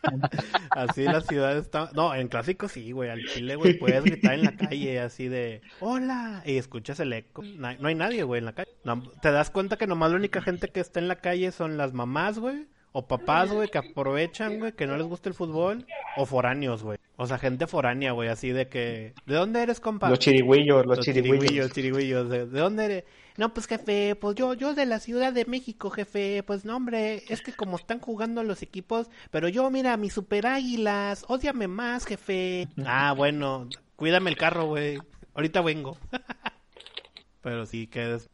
[0.70, 1.90] así la ciudad está.
[1.94, 3.08] No, en clásico sí, güey.
[3.08, 6.42] Al chile, güey, puedes gritar en la calle así de ¡Hola!
[6.44, 7.42] Y escuchas el eco.
[7.42, 8.70] No, hay nadie, güey, en la calle.
[8.84, 11.78] No, te das cuenta que nomás la única gente que está en la calle son
[11.78, 12.66] las mamás, güey.
[12.92, 15.86] O papás, güey, que aprovechan, güey, que no les gusta el fútbol.
[16.16, 16.98] O foráneos, güey.
[17.16, 19.14] O sea, gente foránea, güey, así de que...
[19.26, 20.08] ¿De dónde eres, compa?
[20.08, 21.44] Los chirigüillos, los, Los chirigüillos.
[21.44, 22.28] chirigüillos, chirigüillos.
[22.28, 23.04] ¿De, de dónde eres?
[23.40, 26.42] No, pues jefe, pues yo, yo de la Ciudad de México, jefe.
[26.42, 30.46] Pues no, hombre, es que como están jugando los equipos, pero yo, mira, mis super
[30.46, 32.68] águilas, ódiame más, jefe.
[32.84, 34.98] Ah, bueno, cuídame el carro, güey.
[35.32, 35.96] Ahorita vengo.
[37.40, 38.28] pero sí, que es...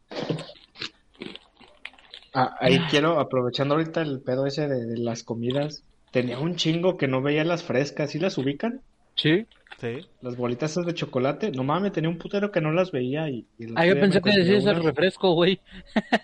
[2.33, 6.97] Ah, ahí quiero, aprovechando ahorita el pedo ese de, de las comidas, tenía un chingo
[6.97, 8.81] que no veía las frescas, ¿sí las ubican?
[9.17, 9.45] Sí.
[9.79, 10.07] Sí.
[10.21, 13.45] Las bolitas esas de chocolate, no mames, tenía un putero que no las veía y...
[13.59, 15.59] y Ah, yo pensé que decías el refresco, güey.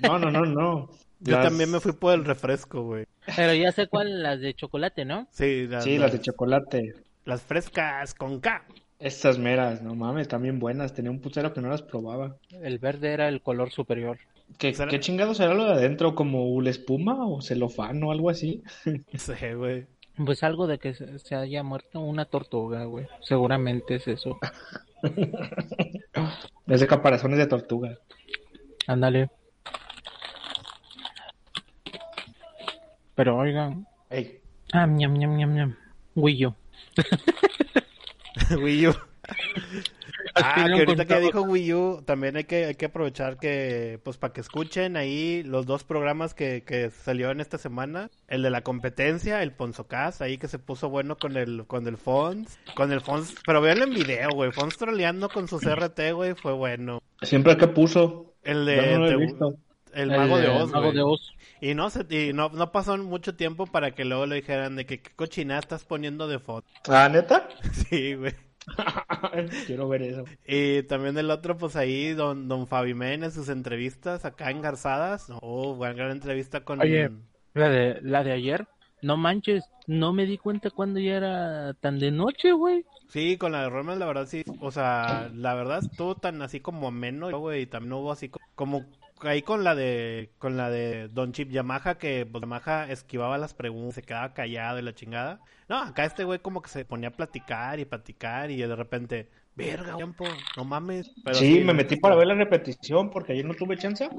[0.01, 0.89] No, no, no, no.
[1.19, 3.05] Yo Las- también me fui por el refresco, güey.
[3.35, 5.27] Pero ya sé cuál, las de chocolate, ¿no?
[5.31, 6.93] Sí, las, Sí, las de chocolate.
[7.25, 8.65] las frescas con K.
[8.99, 10.93] Estas meras, no mames, también buenas.
[10.93, 12.37] Tenía un putero que no las probaba.
[12.49, 14.17] El verde era el color superior.
[14.57, 16.15] ¿Qué, qué chingado será lo de adentro?
[16.15, 18.61] ¿Como una espuma o celofán o algo así?
[19.13, 19.85] Sí, güey.
[20.17, 23.07] Pues algo de que se, se haya muerto una tortuga, güey.
[23.21, 24.37] Seguramente es eso.
[26.65, 27.97] Es de caparazones de tortuga.
[28.87, 29.29] Ándale.
[33.15, 33.85] Pero oigan.
[34.09, 34.39] Ey,
[34.71, 35.75] Ah, ñam, ñam, ñam, ñam.
[36.15, 36.55] Wii U.
[40.35, 44.17] Ah, que ahorita que dijo Wii U, también hay que, hay que aprovechar que, pues,
[44.17, 48.09] para que escuchen ahí los dos programas que, que salieron esta semana.
[48.27, 51.97] El de la competencia, el Ponzocast, ahí que se puso bueno con el, con el
[51.97, 52.57] Fons.
[52.75, 54.51] Con el Fons, pero véanlo en video, güey.
[54.51, 57.01] Fons troleando con su CRT, güey, fue bueno.
[57.21, 58.33] siempre que puso.
[58.43, 59.55] El de, no lo he te- visto.
[59.93, 60.95] el Mago de Oz, Mago güey.
[60.95, 61.33] de Oz.
[61.61, 64.85] Y no, se, y no, no pasó mucho tiempo para que luego le dijeran de
[64.85, 66.67] que qué cochinada estás poniendo de foto.
[66.89, 67.47] Ah, ¿neta?
[67.89, 68.33] Sí, güey.
[69.67, 70.25] Quiero ver eso.
[70.47, 75.27] Y también el otro, pues ahí, don, don Fabi Men en sus entrevistas acá engarzadas.
[75.41, 76.81] Oh, buena gran entrevista con...
[76.81, 77.09] Oye.
[77.53, 78.67] La de, la de ayer.
[79.01, 82.85] No manches, no me di cuenta cuando ya era tan de noche, güey.
[83.09, 84.43] Sí, con la de Roman, la verdad, sí.
[84.61, 87.63] O sea, la verdad estuvo tan así como menos, güey.
[87.63, 88.85] Y también hubo así co- como...
[89.23, 93.53] Ahí con la de con la de Don Chip Yamaha que pues, Yamaha esquivaba las
[93.53, 95.39] preguntas, se quedaba callado y la chingada.
[95.69, 99.29] No, acá este güey como que se ponía a platicar y platicar y de repente,
[99.55, 100.25] verga, tiempo,
[100.57, 101.09] no mames.
[101.23, 104.09] Pero sí, me metí para ver la repetición porque ayer no tuve chance.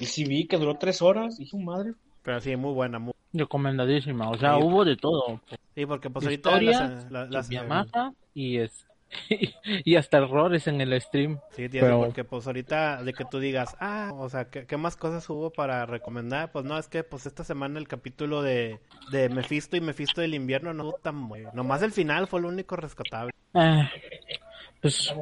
[0.00, 1.38] Y sí vi que duró tres horas.
[1.40, 1.92] Y su madre.
[2.22, 3.12] Pero sí, muy buena, muy...
[3.32, 4.30] Recomendadísima.
[4.30, 4.62] O sea, Sí.
[4.62, 5.40] hubo de todo.
[5.74, 8.86] Sí, porque pues ahorita Historia, las, la- las- Yamaha y es
[9.84, 11.40] y hasta errores en el stream.
[11.50, 14.76] Sí, tiene, Pero- porque pues ahorita de que tú digas, ah, o sea, ¿qué, qué
[14.76, 16.52] más cosas hubo para recomendar?
[16.52, 20.34] Pues no, es que pues esta semana el capítulo de, de Mephisto y Mephisto del
[20.34, 21.50] invierno no estuvo tan bueno.
[21.54, 23.32] Nomás el final fue lo único rescatable.
[23.54, 23.90] Ah,
[24.80, 25.12] pues,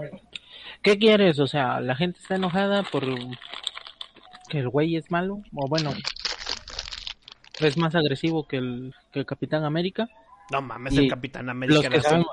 [0.83, 1.39] ¿qué quieres?
[1.39, 3.05] O sea, la gente está enojada por
[4.49, 5.93] que el güey es malo, o bueno,
[7.61, 10.09] es más agresivo que el, que el Capitán América.
[10.51, 12.29] No mames, Y el Capitán América Los que sabemos,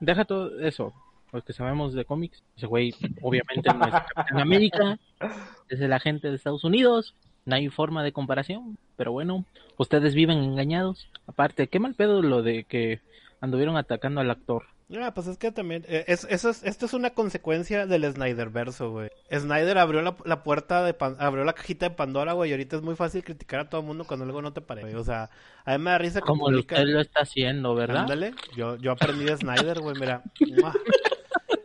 [0.00, 0.92] deja todo eso,
[1.32, 4.98] los que sabemos de cómics, ese güey obviamente no es el Capitán América,
[5.68, 7.14] es el agente de Estados Unidos,
[7.44, 9.44] no hay forma de comparación, pero bueno,
[9.76, 11.08] ustedes viven engañados.
[11.26, 13.00] Aparte, qué mal pedo lo de que
[13.40, 14.64] anduvieron atacando al actor.
[15.00, 18.90] Ah, pues es que también, eh, es, eso es, esto es una consecuencia del Snyderverso,
[18.90, 19.10] güey.
[19.32, 22.76] Snyder abrió la, la puerta de, Pan- abrió la cajita de Pandora, güey, y ahorita
[22.76, 25.00] es muy fácil criticar a todo el mundo cuando algo no te parece, güey.
[25.00, 25.30] O sea,
[25.64, 28.02] a mí me da risa que Como publica- usted lo está haciendo, ¿verdad?
[28.02, 30.22] Ándale, yo, yo aprendí de Snyder, güey, mira.
[30.60, 30.72] ¡Mua!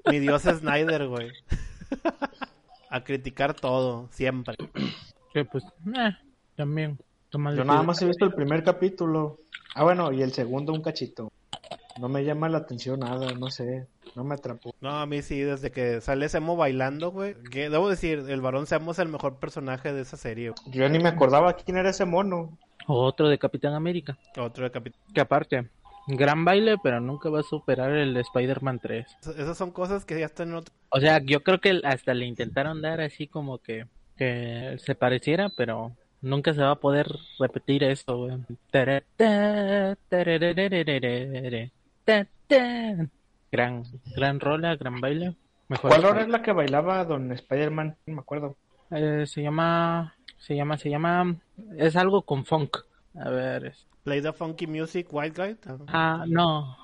[0.10, 1.30] Mi dios es Snyder, güey.
[2.90, 4.56] A criticar todo, siempre.
[5.34, 5.64] Que pues,
[5.96, 6.16] eh,
[6.56, 6.98] también.
[7.30, 9.38] toma Yo nada más he visto el primer capítulo.
[9.76, 11.32] Ah, bueno, y el segundo un cachito.
[12.00, 14.74] No me llama la atención nada, no sé, no me atrapó.
[14.82, 17.36] No, a mí sí, desde que sale Semo bailando, güey.
[17.52, 20.52] Que debo decir, el varón Semo es el mejor personaje de esa serie.
[20.52, 20.78] güey.
[20.78, 22.58] Yo ni me acordaba quién era ese mono.
[22.88, 24.18] Otro de Capitán América.
[24.38, 25.02] Otro de Capitán.
[25.14, 25.70] Que aparte,
[26.08, 29.06] gran baile, pero nunca va a superar el de Spider-Man 3.
[29.38, 30.74] Esas son cosas que ya están en otro.
[30.90, 33.86] O sea, yo creo que hasta le intentaron dar así como que,
[34.18, 37.08] que se pareciera, pero nunca se va a poder
[37.40, 38.38] repetir esto, güey.
[42.06, 43.08] Ta, ta.
[43.52, 43.84] Gran,
[44.16, 45.36] gran rola, gran baile.
[45.68, 47.96] Mejor ¿Cuál hora es la que bailaba Don Spider-Man?
[48.08, 48.56] No me acuerdo.
[48.92, 51.36] Eh, se llama, se llama, se llama,
[51.78, 52.78] es algo con funk.
[53.16, 55.58] A ver, es- Play the funky music, white guy.
[55.88, 56.78] ah, no.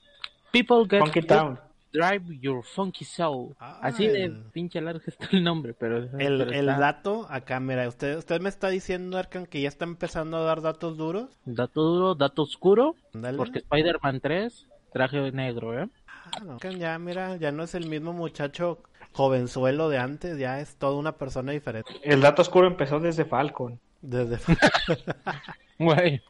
[0.51, 1.60] People get Funky Town.
[1.91, 3.56] drive your funky soul.
[3.60, 7.60] Ah, Así de el- pinche largo está el nombre, pero El, pero el dato, acá,
[7.60, 11.39] mira, usted, usted me está diciendo, Arkan, que ya está empezando a dar datos duros.
[11.45, 12.95] dato duro, dato oscuro,
[13.38, 15.89] porque Spider-Man 3 traje negro, ¿eh?
[16.08, 18.79] Ah, ya, mira, ya no es el mismo muchacho
[19.12, 21.91] jovenzuelo de antes, ya es toda una persona diferente.
[22.01, 23.77] El dato oscuro empezó desde Falcon.
[24.01, 24.38] Desde
[25.79, 26.21] Güey.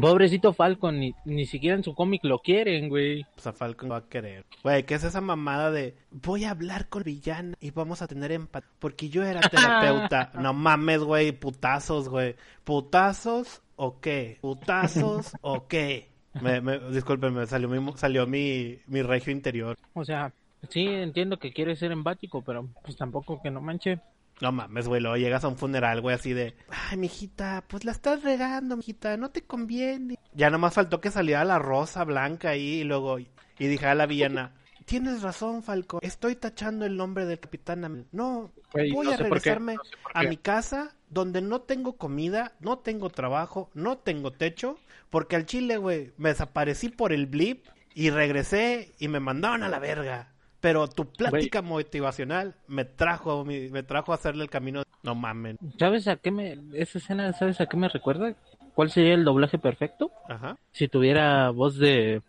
[0.00, 3.24] Pobrecito Falcon, ni, ni siquiera en su cómic lo quieren, güey.
[3.34, 4.44] pues, a Falcon va a querer.
[4.62, 8.30] Güey, ¿qué es esa mamada de voy a hablar con villana y vamos a tener
[8.30, 8.70] empatía?
[8.78, 10.30] Porque yo era terapeuta.
[10.40, 12.36] no mames, güey, putazos, güey.
[12.62, 14.38] ¿Putazos o qué?
[14.40, 16.15] ¿Putazos o qué?
[16.40, 19.76] Me, me, discúlpenme, salió mi, salió mi, mi regio interior.
[19.94, 20.32] O sea,
[20.68, 24.00] sí entiendo que quiere ser empático, pero pues tampoco que no manche.
[24.40, 27.92] No mames, güey, luego llegas a un funeral, güey, así de, ay, mijita, pues la
[27.92, 30.18] estás regando, mijita, no te conviene.
[30.34, 34.04] Ya nomás faltó que saliera la rosa blanca ahí y luego, y dije a la
[34.04, 34.52] villana,
[34.86, 38.06] tienes razón, Falcón, estoy tachando el nombre del Capitán.
[38.12, 42.52] No, voy no a regresarme no sé por a mi casa donde no tengo comida,
[42.60, 44.78] no tengo trabajo, no tengo techo,
[45.10, 49.68] porque al chile, güey, me desaparecí por el blip y regresé y me mandaron a
[49.68, 50.32] la verga.
[50.60, 54.82] Pero tu plática motivacional me trajo, me trajo a hacerle el camino.
[55.02, 55.58] No mamen.
[55.78, 56.58] ¿Sabes a qué me...
[56.74, 58.34] esa escena, ¿sabes a qué me recuerda?
[58.74, 60.10] ¿Cuál sería el doblaje perfecto?
[60.28, 60.58] Ajá.
[60.72, 62.22] Si tuviera voz de...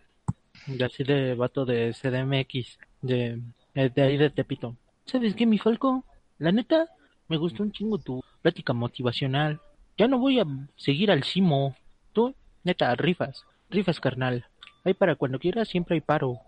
[0.68, 3.42] de así de vato de CDMX, de,
[3.74, 4.76] de ahí de Tepito.
[5.06, 6.04] ¿Sabes qué, mi Falco?
[6.38, 6.88] La neta,
[7.28, 9.60] me gustó un chingo tu plática motivacional.
[9.98, 11.76] Ya no voy a seguir al Simo.
[12.14, 13.46] Tú, neta, rifas.
[13.70, 14.46] Rifas, carnal.
[14.84, 16.40] Ahí para cuando quieras siempre hay paro.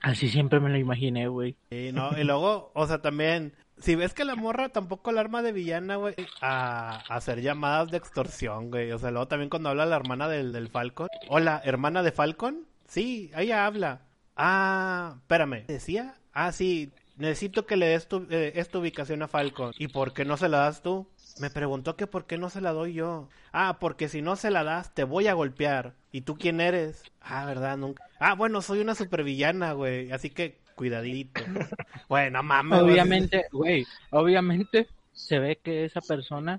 [0.00, 1.56] Así siempre me lo imaginé, güey.
[1.70, 5.42] Y, no, y luego, o sea, también, si ves que la morra tampoco el arma
[5.42, 8.92] de villana, güey, a, a hacer llamadas de extorsión, güey.
[8.92, 11.08] O sea, luego también cuando habla la hermana del, del Falcon.
[11.28, 12.66] Hola, hermana de Falcon.
[12.86, 14.02] Sí, ella habla.
[14.36, 15.66] Ah, espérame.
[15.66, 16.14] ¿Decía?
[16.32, 19.72] Ah, sí, necesito que le des tu, eh, esta ubicación a Falcon.
[19.78, 21.06] ¿Y por qué no se la das tú?
[21.40, 23.28] Me preguntó que por qué no se la doy yo.
[23.52, 25.94] Ah, porque si no se la das, te voy a golpear.
[26.10, 27.04] ¿Y tú quién eres?
[27.20, 27.76] Ah, ¿verdad?
[27.76, 28.04] Nunca.
[28.18, 30.10] Ah, bueno, soy una supervillana, güey.
[30.10, 31.40] Así que cuidadito.
[32.08, 32.80] bueno, mames.
[32.80, 36.56] Obviamente, güey, obviamente se ve que esa persona,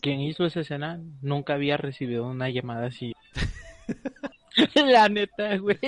[0.00, 3.14] quien hizo esa escena, nunca había recibido una llamada así.
[4.74, 5.78] La neta, güey.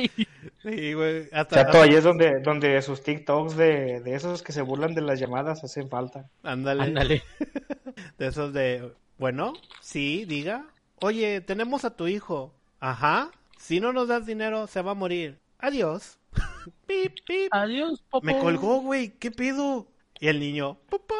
[0.62, 1.28] Sí, güey.
[1.32, 5.00] Hasta, Chato, ahí es donde, donde sus TikToks de, de esos que se burlan de
[5.02, 6.28] las llamadas hacen falta.
[6.42, 6.82] Ándale.
[6.84, 7.22] Ándale.
[8.18, 8.90] De esos de.
[9.18, 10.64] Bueno, sí, diga.
[11.00, 12.54] Oye, tenemos a tu hijo.
[12.80, 13.30] Ajá.
[13.58, 15.38] Si no nos das dinero, se va a morir.
[15.58, 16.18] Adiós.
[16.86, 17.48] pip, pip.
[17.52, 18.24] Adiós, papá.
[18.26, 19.10] Me colgó, güey.
[19.18, 19.86] ¿Qué pido?
[20.20, 21.14] Y el niño, papá,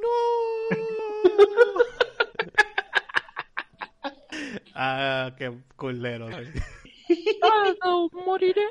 [0.00, 0.06] no.
[4.74, 6.30] ah, qué culero.
[6.30, 6.46] güey.
[7.52, 8.62] Aldo, moriré.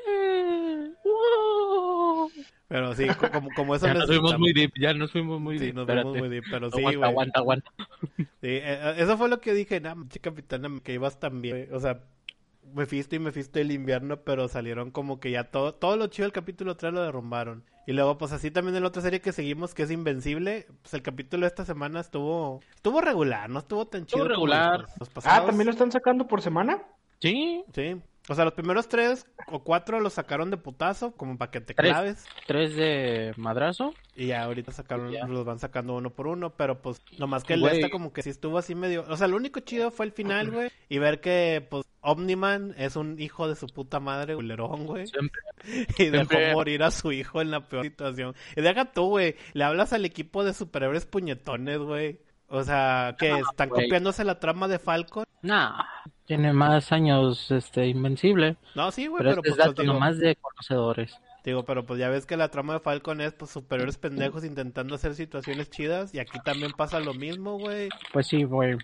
[1.04, 2.30] Wow.
[2.68, 5.58] Pero sí, co- como, como eso Ya nos fuimos muy deep, ya nos fuimos muy
[5.58, 5.74] Sí, deep.
[5.74, 6.02] nos espérate.
[6.02, 7.10] fuimos muy deep, pero sí, aguanta, güey.
[7.10, 7.72] aguanta, aguanta.
[8.16, 11.68] Sí, eh, eh, eso fue lo que dije, nah, che capitana, que ibas tan bien.
[11.72, 12.00] O sea,
[12.74, 16.32] Mephisto y Mephisto el invierno, pero salieron como que ya todo, todo lo chido del
[16.32, 17.64] capítulo 3 lo derrumbaron.
[17.86, 20.92] Y luego, pues así también en la otra serie que seguimos, que es Invencible, pues
[20.94, 24.24] el capítulo de esta semana estuvo, estuvo regular, no estuvo tan chido.
[24.24, 24.80] Estuvo como regular.
[24.98, 25.44] los- los Ah.
[25.46, 26.82] ¿también lo están sacando por semana?
[27.20, 27.96] Sí, Sí.
[28.28, 31.74] O sea, los primeros tres o cuatro los sacaron de putazo, como para que te
[31.74, 31.90] Tres.
[31.92, 32.24] claves.
[32.46, 33.94] tres de madrazo.
[34.16, 35.26] Y ya ahorita sacaron, Ya.
[35.26, 38.22] los van sacando uno por uno, pero pues nomás que el de esta como que
[38.22, 39.04] sí estuvo así medio...
[39.08, 42.96] O sea, lo único chido fue el final, güey, y ver que pues Omniman es
[42.96, 45.40] un hijo de su puta madre, culerón, güey, Siempre.
[45.98, 48.34] y dejó siempre- morir a su hijo en la peor situación.
[48.56, 52.20] Y deja tú, güey, le hablas al equipo de superhéroes puñetones, güey.
[52.48, 55.24] O sea, que están copiándose la trama de Falcon.
[55.42, 55.82] Nah,
[56.26, 58.56] tiene más años este Invencible.
[58.74, 61.20] No, sí, güey, Pero, pero, este es pues dato digo, nomás de conocedores.
[61.44, 64.94] digo, pero pues ya ves que la trama de Falcon es pues superiores pendejos intentando
[64.96, 67.88] hacer situaciones chidas y aquí también pasa lo mismo, güey.
[68.12, 68.76] Pues sí, güey.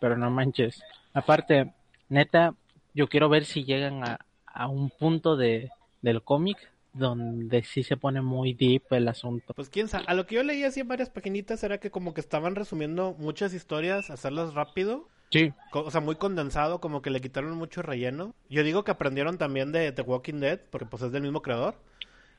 [0.00, 0.82] Pero no manches.
[1.12, 1.72] Aparte,
[2.08, 2.54] neta,
[2.94, 5.70] yo quiero ver si llegan a, a un punto de,
[6.02, 6.58] del cómic
[6.92, 9.54] donde sí se pone muy deep el asunto.
[9.54, 12.14] Pues quién sabe, a lo que yo leí así en varias paginitas era que como
[12.14, 15.08] que estaban resumiendo muchas historias, hacerlas rápido.
[15.30, 15.52] Sí.
[15.70, 18.34] co- O sea, muy condensado, como que le quitaron mucho relleno.
[18.48, 21.74] Yo digo que aprendieron también de The Walking Dead, porque pues es del mismo creador.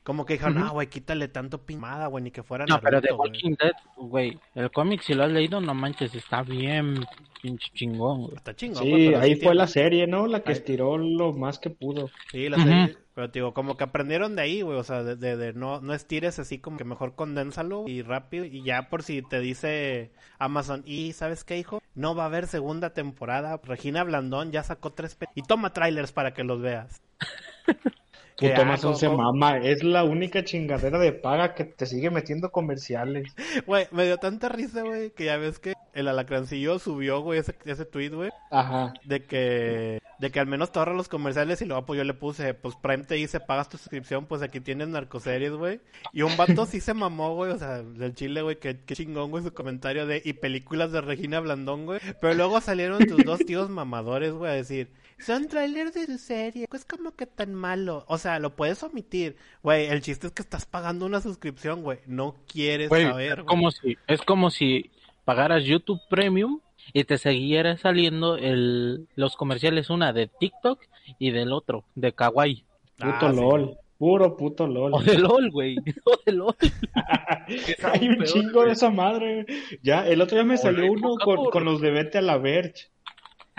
[0.04, 0.66] Como que dijeron, Ujú.
[0.66, 3.30] ah, güey, quítale tanto pimada, güey, ni que fuera No, pero The güey".
[3.30, 7.04] Walking Dead, güey, el cómic si lo has leído, no manches, está bien
[7.40, 8.34] pinche chingón, güey.
[8.34, 10.26] Está chingón, Sí, ahí sí fue tiene- la serie, ¿no?
[10.26, 12.10] La que Ahí- estiró lo más que pudo.
[12.32, 15.16] Sí, la serie, pero te digo, como que aprendieron de ahí, güey, o sea, de,
[15.16, 19.22] de- no, no estires así, como que mejor condénsalo y rápido, y ya por si
[19.22, 21.82] te dice Amazon, y ¿sabes qué, hijo?
[21.94, 26.32] No va a haber segunda temporada, Regina Blandón ya sacó tres, y toma trailers para
[26.34, 27.02] que los veas.
[28.36, 29.58] Que, Puto ah, Amazon se mama.
[29.58, 33.34] Es la única chingadera de paga que te sigue metiendo comerciales.
[33.66, 37.54] Güey, me dio tanta risa, güey, que ya ves que el alacrancillo subió, güey, ese,
[37.64, 38.94] ese tweet, güey, Ajá.
[39.04, 42.14] de que, de que al menos te ahorras los comerciales y luego pues yo le
[42.14, 45.80] puse, pues Prime te dice, pagas tu suscripción, pues aquí tienes narcoseries, güey.
[46.12, 49.30] Y un vato sí se mamó, güey, o sea, del chile, güey, que, que chingón,
[49.30, 52.00] güey, su comentario de, y películas de Regina Blandón, güey.
[52.20, 54.88] Pero luego salieron tus dos tíos mamadores, güey, a decir,
[55.22, 58.04] son trailers de tu serie, es como que tan malo.
[58.08, 59.36] O sea, lo puedes omitir.
[59.62, 61.98] Güey, el chiste es que estás pagando una suscripción, güey.
[62.06, 64.90] No quieres Güey, saber, es como si, es como si
[65.24, 66.60] pagaras YouTube Premium
[66.92, 70.80] y te siguiera saliendo el, los comerciales, una de TikTok
[71.18, 72.64] y del otro, de Kawaii.
[72.98, 73.40] Puto Ah, sí.
[73.40, 73.78] LOL.
[73.98, 74.94] Puro puto LOL.
[74.94, 75.76] O de LOL, güey.
[76.04, 76.56] O de LOL.
[77.92, 79.46] Hay un peor, chingo de esa madre.
[79.80, 82.36] Ya, el otro día me salió Oye, uno con, con los de Vete a la
[82.38, 82.88] Verge.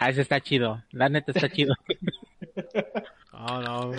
[0.04, 0.84] Ah, ese está chido.
[0.92, 1.74] La neta está chido.
[3.34, 3.92] No, no.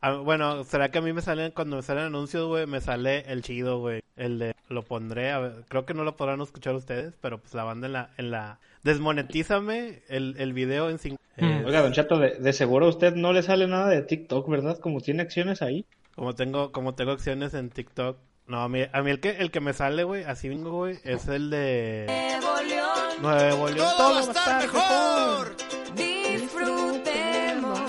[0.00, 3.24] Ah, bueno, ¿será que a mí me salen, cuando me salen anuncios, güey, me sale
[3.30, 4.02] el chido, güey?
[4.16, 7.54] El de, lo pondré, a ver, creo que no lo podrán escuchar ustedes, pero pues
[7.54, 11.66] la banda en la, en la, desmonetízame el, el video en cinco, eh, Mm.
[11.66, 14.78] Oiga, Don Chato, de, de seguro a usted no le sale nada de TikTok, ¿verdad?
[14.78, 15.84] Como tiene acciones ahí.
[16.16, 18.18] como tengo, como tengo acciones en TikTok.
[18.48, 20.96] No, a mí, a mí el que, el que me sale, güey, así vengo, güey,
[21.04, 22.88] es el de Nuevo León,
[23.20, 23.88] Nuevo León.
[23.98, 25.56] Todo va a estar mejor.
[25.94, 27.80] disfrutemos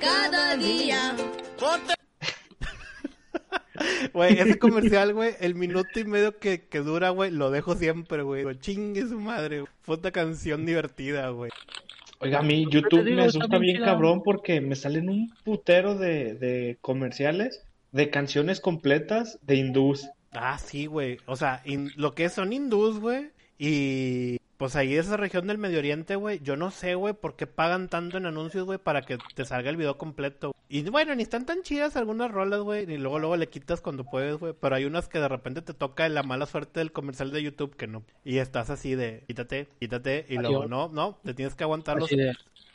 [0.00, 1.16] cada día.
[1.58, 1.94] Ponte
[4.12, 8.22] Güey, ese comercial, güey, el minuto y medio que, que dura, güey, lo dejo siempre,
[8.22, 8.42] güey.
[8.42, 9.72] Digo, Chingue su madre, güey.
[9.84, 11.50] Puta canción divertida, güey.
[12.20, 16.34] Oiga, a mí YouTube digo, me asusta bien cabrón porque me salen un putero de,
[16.34, 20.10] de comerciales de canciones completas de hindús.
[20.32, 21.18] Ah, sí, güey.
[21.26, 21.62] O sea,
[21.96, 23.30] lo que son hindús, güey.
[23.56, 26.40] Y pues ahí esa región del Medio Oriente, güey.
[26.42, 29.70] Yo no sé, güey, por qué pagan tanto en anuncios, güey, para que te salga
[29.70, 30.56] el video completo.
[30.68, 32.82] Y bueno, ni están tan chidas algunas rolas, güey.
[32.82, 34.54] Y luego, luego le quitas cuando puedes, güey.
[34.60, 37.76] Pero hay unas que de repente te toca la mala suerte del comercial de YouTube
[37.76, 38.02] que no.
[38.24, 40.26] Y estás así de quítate, quítate.
[40.28, 42.10] Y luego, no, no, te tienes que aguantar los.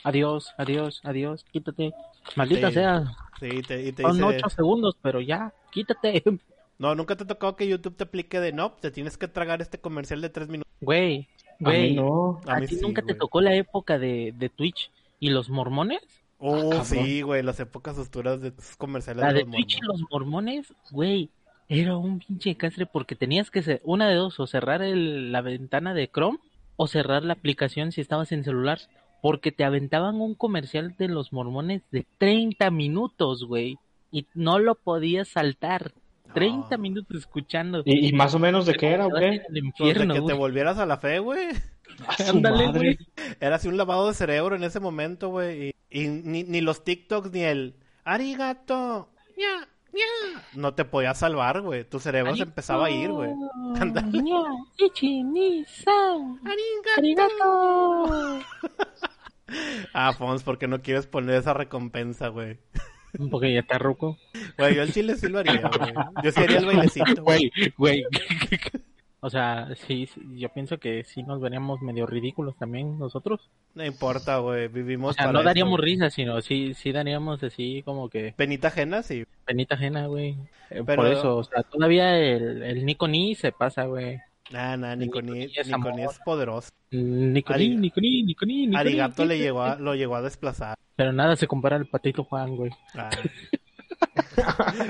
[0.06, 1.92] Adiós, adiós, adiós, quítate.
[2.36, 2.74] Maldita Sí.
[2.76, 3.04] sea.
[3.40, 4.26] Sí, te- y te Son dice.
[4.26, 6.24] ocho segundos, pero ya, quítate.
[6.80, 9.62] No, nunca te ha tocado que YouTube te aplique de no, te tienes que tragar
[9.62, 10.72] este comercial de tres minutos.
[10.80, 11.96] Güey, A mí güey.
[11.96, 12.40] no.
[12.48, 15.50] A ¿A mí ti sí, nunca te tocó la época de, de Twitch y los
[15.50, 16.00] mormones?
[16.38, 19.76] Oh, Ah, sí, güey, las épocas oscuras de esos comerciales La de de los Twitch
[19.76, 20.00] y mormones.
[20.02, 21.30] los mormones, güey,
[21.68, 25.42] era un pinche castre porque tenías que ser una de dos, o cerrar el- la
[25.42, 26.40] ventana de Chrome
[26.78, 28.80] o cerrar la aplicación si estabas en celular,
[29.22, 33.78] porque te aventaban un comercial de los mormones de 30 minutos, güey,
[34.12, 35.92] y no lo podías saltar.
[36.34, 36.82] 30 No.
[36.84, 37.82] minutos escuchando.
[37.86, 40.34] ¿Y, y más o menos de qué era, en el Pues de infierno, que te
[40.34, 41.48] volvieras a la fe, güey.
[42.30, 42.80] Ándale, madre.
[42.80, 42.98] güey.
[43.40, 45.74] Era así un lavado de cerebro en ese momento, güey.
[45.90, 49.68] Y, y ni, ni los TikToks ni el arigato, ña,
[50.54, 51.84] no te podía salvar, güey.
[51.84, 53.30] Tu cerebro se empezaba a ir, güey.
[59.94, 62.60] Ah, Fons, porque no quieres poner esa recompensa, güey.
[63.32, 64.20] Porque ya está ruco.
[64.58, 65.94] Güey, yo el chile sí lo haría, güey.
[66.24, 67.24] Yo sí haría el bailecito.
[67.24, 68.04] Güey, güey.
[69.22, 73.50] O sea, sí, yo pienso que sí nos veríamos medio ridículos también nosotros.
[73.76, 74.68] No importa, güey.
[74.68, 78.34] O Vivimos sea, para no eso, daríamos risa, sino sí, sí daríamos así como que
[78.38, 79.26] Penita ajena, sí.
[79.46, 80.38] penita ajena, güey.
[80.70, 84.20] Eh, Pero- Por eso, o sea, todavía el, el Nico Ni se pasa, güey.
[84.52, 86.70] Nah, nah, Niconi, Niconi es Niconi es poderoso.
[86.92, 88.76] Nico Ni, Ari- Nico Ni, Nico Ni, Nico Ni.
[88.78, 90.76] Arigato le llegó a, lo llegó a desplazar.
[90.96, 92.72] Pero nada se compara al patito Juan, güey.
[92.96, 93.10] Ah.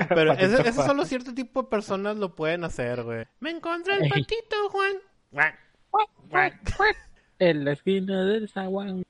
[0.08, 3.26] Pero ese, solo cierto tipo de personas lo pueden hacer, güey.
[3.40, 4.92] Me encontré el patito, Juan.
[6.28, 6.56] Guac,
[7.38, 9.04] En la esquina del zaguán.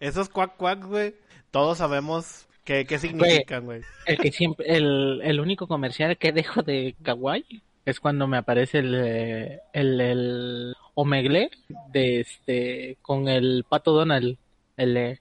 [0.00, 1.14] Esos cuac cuac, güey.
[1.50, 3.82] Todos sabemos qué, qué significan, güey.
[4.06, 8.78] El que siempre, el, el único comercial que dejo de Kawaii es cuando me aparece
[8.78, 11.50] el, eh, el, el Omegle
[11.92, 14.38] de este, con el pato Donald,
[14.76, 15.20] el de,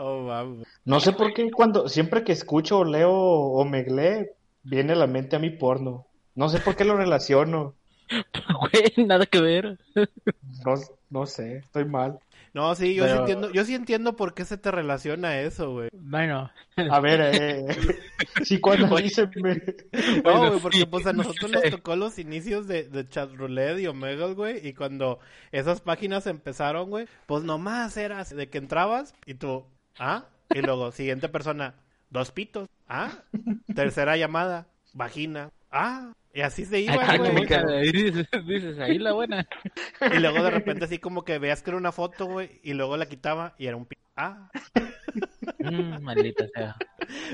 [0.00, 0.62] Oh.
[0.84, 4.28] No sé por qué cuando, siempre que escucho o leo o me lee,
[4.62, 6.06] viene a la mente a mi porno.
[6.34, 7.74] No sé por qué lo relaciono.
[8.60, 9.78] Güey, nada que ver.
[10.64, 10.74] No,
[11.10, 12.18] no sé, estoy mal.
[12.54, 15.90] No, sí, yo sí entiendo, yo sí entiendo por qué se te relaciona eso, güey.
[15.92, 16.50] Bueno,
[16.90, 17.66] A ver, eh.
[18.44, 19.62] Sí, cuando díceme.
[19.92, 23.08] No, Bueno, güey, porque sí, pues a no nosotros nos tocó los inicios de, de
[23.08, 25.18] Chatroulette y Omegle, güey, y cuando
[25.52, 29.66] esas páginas empezaron, güey, pues nomás era de que entrabas y tú,
[29.98, 30.24] ¿ah?
[30.54, 31.74] Y luego, siguiente persona,
[32.10, 33.10] dos pitos, ¿ah?
[33.74, 36.12] Tercera llamada, vagina, ¿ah?
[36.34, 37.90] Y así se iba, acá güey.
[37.92, 39.46] dices, dices, ahí la buena.
[40.14, 42.96] Y luego de repente así como que veas que era una foto, güey, y luego
[42.96, 44.02] la quitaba y era un pito.
[44.16, 44.50] Ah,
[45.60, 46.76] Mm, maldita sea.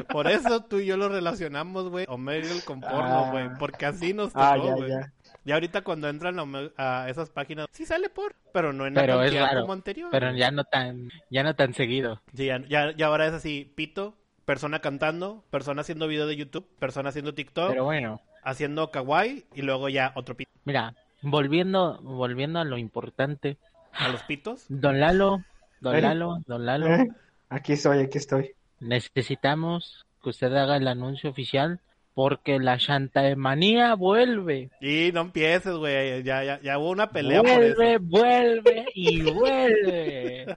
[0.09, 3.31] por eso tú y yo lo relacionamos, güey, Omegle con porno, Ah.
[3.31, 4.89] güey, porque así nos Ah, tocó, ya, güey.
[4.91, 5.13] ya.
[5.45, 6.37] Y ahorita cuando entran
[6.77, 10.09] a, esas páginas, sí sale por, pero no en la Pero es raro, como anterior.
[10.11, 12.23] Pero ya no tan, ya no tan seguido.
[12.35, 14.15] Sí, ya, ya, ya ahora es así, pito,
[14.47, 19.63] persona cantando, persona haciendo video de YouTube, persona haciendo TikTok, Pero bueno, haciendo kawaii y
[19.63, 20.51] luego ya otro pito.
[20.65, 23.59] mira, volviendo, volviendo a lo importante.
[23.93, 24.65] A los pitos.
[24.69, 25.45] Don Lalo,
[25.81, 26.01] Don Eh.
[26.01, 27.09] Lalo, Don Lalo, Eh,
[27.51, 28.53] Aquí estoy, aquí estoy.
[28.81, 31.81] necesitamos que usted haga el anuncio oficial
[32.15, 34.71] porque la Shantaemanía vuelve.
[34.81, 37.77] Y no empieces, güey, ya, ya, ya hubo una pelea por eso.
[37.77, 40.57] Vuelve, vuelve y vuelve.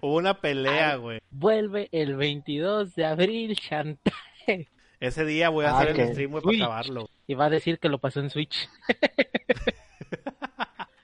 [0.00, 1.20] Hubo una pelea, güey.
[1.30, 4.68] Vuelve el 22 de abril, Shantae.
[5.00, 6.12] Ese día voy a Ah, hacer el ok.
[6.12, 7.08] stream, güey, para acabarlo.
[7.26, 8.68] Y va a decir que lo pasó en Switch.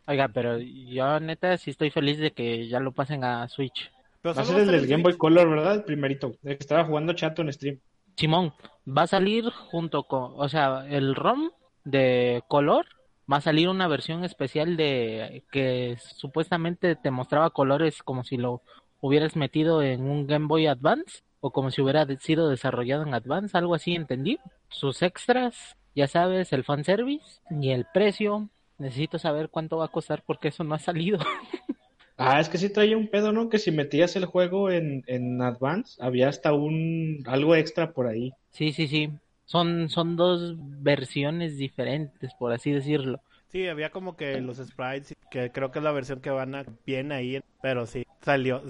[0.08, 3.90] Oiga, pero yo neta sí estoy feliz de que ya lo pasen a Switch.
[4.22, 5.16] Pero Va a ser el del Game Boy.
[5.16, 5.74] Color, ¿verdad?
[5.76, 6.36] El primerito.
[6.44, 7.78] El que estaba jugando chato en stream.
[8.16, 8.54] Simón,
[8.86, 11.50] va a salir junto con, o sea, el ROM
[11.84, 12.86] de color,
[13.30, 18.62] va a salir una versión especial de que supuestamente te mostraba colores como si lo
[19.00, 23.56] hubieras metido en un Game Boy Advance o como si hubiera sido desarrollado en Advance,
[23.56, 24.38] algo así, entendí.
[24.68, 28.48] Sus extras, ya sabes, el fanservice y el precio.
[28.78, 31.18] Necesito saber cuánto va a costar porque eso no ha salido.
[32.18, 33.48] Ah, es que sí traía un pedo, ¿no?
[33.48, 38.32] Que si metías el juego en, en Advance, había hasta un algo extra por ahí.
[38.52, 39.10] Sí, sí, sí.
[39.44, 43.20] Son, son dos versiones diferentes, por así decirlo.
[43.48, 46.64] Sí, había como que los sprites, que creo que es la versión que van a
[46.84, 48.62] bien ahí, pero sí, salió.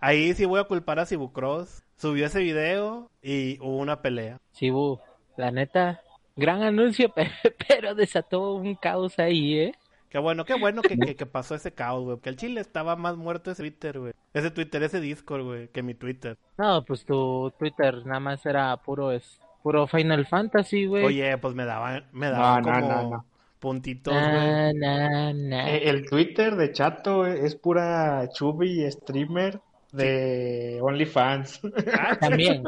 [0.00, 1.82] Ahí sí voy a culpar a Cibucross.
[1.96, 4.38] Subió ese video y hubo una pelea.
[4.52, 4.98] Sí, bu,
[5.36, 6.00] la neta,
[6.36, 7.30] gran anuncio, pe-
[7.68, 9.74] pero desató un caos ahí, ¿eh?
[10.14, 12.18] Qué bueno, qué bueno que, que, que pasó ese caos, güey.
[12.20, 14.12] Que el chile estaba más muerto ese Twitter, güey.
[14.32, 16.38] Ese Twitter, ese Discord, güey, que mi Twitter.
[16.56, 21.04] No, pues tu Twitter nada más era puro, es, puro Final Fantasy, güey.
[21.04, 23.24] Oye, pues me daban, me daban No, como no, no.
[23.58, 24.84] puntitos, güey.
[24.84, 29.60] Eh, El Twitter de Chato es pura chubby streamer
[29.90, 31.60] de OnlyFans.
[31.92, 32.62] Ah, También,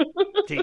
[0.48, 0.58] sí.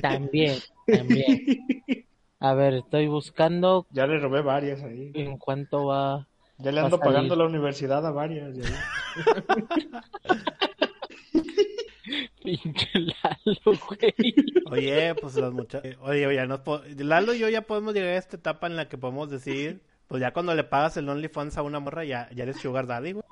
[0.00, 1.44] también, también.
[2.40, 5.10] A ver, estoy buscando Ya le robé varias ahí.
[5.14, 6.26] en cuánto va.
[6.58, 7.12] Ya le ando salir.
[7.14, 8.56] pagando la universidad a varias.
[8.56, 8.68] y ahí.
[12.42, 14.14] Pinche Lalo, güey.
[14.70, 15.96] Oye, pues las muchachas.
[16.00, 18.88] Oye, ya nos po- Lalo y yo ya podemos llegar a esta etapa en la
[18.88, 19.82] que podemos decir.
[20.06, 23.12] Pues ya cuando le pagas el OnlyFans a una morra, ya, ya eres Sugar Daddy,
[23.12, 23.24] güey.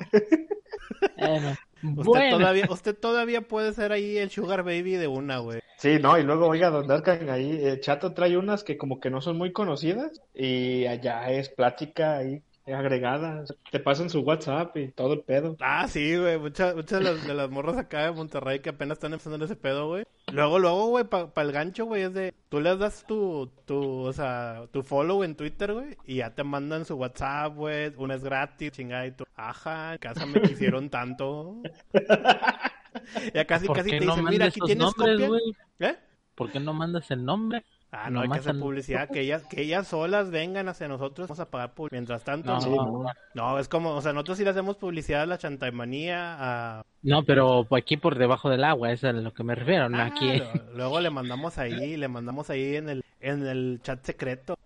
[1.16, 2.38] Bueno, Usted, bueno.
[2.38, 5.60] todavía, usted todavía puede ser ahí el Sugar Baby de una, güey.
[5.76, 9.10] Sí, no, y luego, oiga, donde Arcan ahí, eh, Chato trae unas que como que
[9.10, 12.42] no son muy conocidas y allá es plática ahí
[12.72, 13.42] agregada.
[13.42, 15.56] O sea, Te pasan su WhatsApp y todo el pedo.
[15.60, 16.38] Ah, sí, güey.
[16.38, 19.42] Muchas, muchas de las, de las morras acá de Monterrey que apenas están empezando en
[19.42, 20.04] ese pedo, güey.
[20.32, 22.34] Luego, luego, güey, para el gancho, güey, es de...
[22.48, 26.42] Tú les das tu, tu, o sea, tu follow en Twitter, güey, y ya te
[26.44, 27.92] mandan su WhatsApp, güey.
[27.96, 29.24] Una es gratis, chingada, y tú...
[29.36, 31.62] Ajá, en casa me quisieron tanto.
[33.34, 35.28] ya casi, ¿Por casi te no dicen, mira, aquí tienes nombres, copia.
[35.28, 35.42] güey?
[35.78, 35.96] ¿Eh?
[36.34, 37.64] ¿Por qué no mandas el nombre?
[37.98, 41.40] Ah, no hay que hacer publicidad, que ellas, que ellas solas vengan hacia nosotros, vamos
[41.40, 41.90] a pagar por...
[41.92, 43.04] Mientras tanto, No, no.
[43.34, 43.58] no.
[43.58, 46.82] Es como, o sea, nosotros sí le hacemos publicidad a la chantaimanía, a...
[47.02, 49.98] No, pero aquí por debajo del agua, eso es a lo que me refiero, no
[49.98, 50.26] Ah, aquí.
[50.74, 54.56] Luego le mandamos ahí, le mandamos ahí en el, en el chat secreto.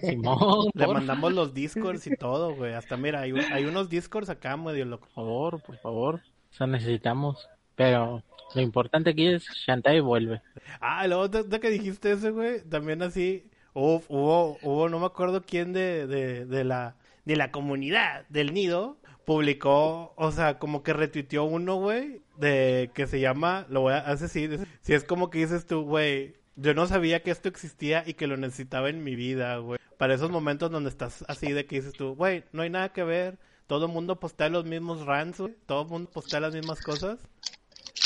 [0.00, 2.74] Simón, Le por mandamos los discords y todo, güey.
[2.74, 5.10] Hasta mira, hay, hay unos discords acá medio locos.
[5.12, 6.20] favor, por favor.
[6.50, 7.48] Eso necesitamos.
[7.74, 8.22] Pero
[8.54, 10.42] lo importante aquí es Shantae vuelve.
[10.80, 15.42] Ah, luego de que dijiste eso, güey, también así, hubo, hubo, hubo, no me acuerdo
[15.42, 20.92] quién de, de, de la, de la comunidad del nido publicó, o sea, como que
[20.92, 24.48] retuiteó uno, güey, de que se llama, lo voy a hacer así,
[24.80, 28.26] si es como que dices tú, güey, yo no sabía que esto existía y que
[28.26, 29.78] lo necesitaba en mi vida, güey.
[29.96, 33.04] Para esos momentos donde estás así de que dices tú, güey, no hay nada que
[33.04, 36.80] ver, todo el mundo postea los mismos rants, güey, todo el mundo postea las mismas
[36.82, 37.20] cosas.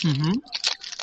[0.04, 0.42] Ujú.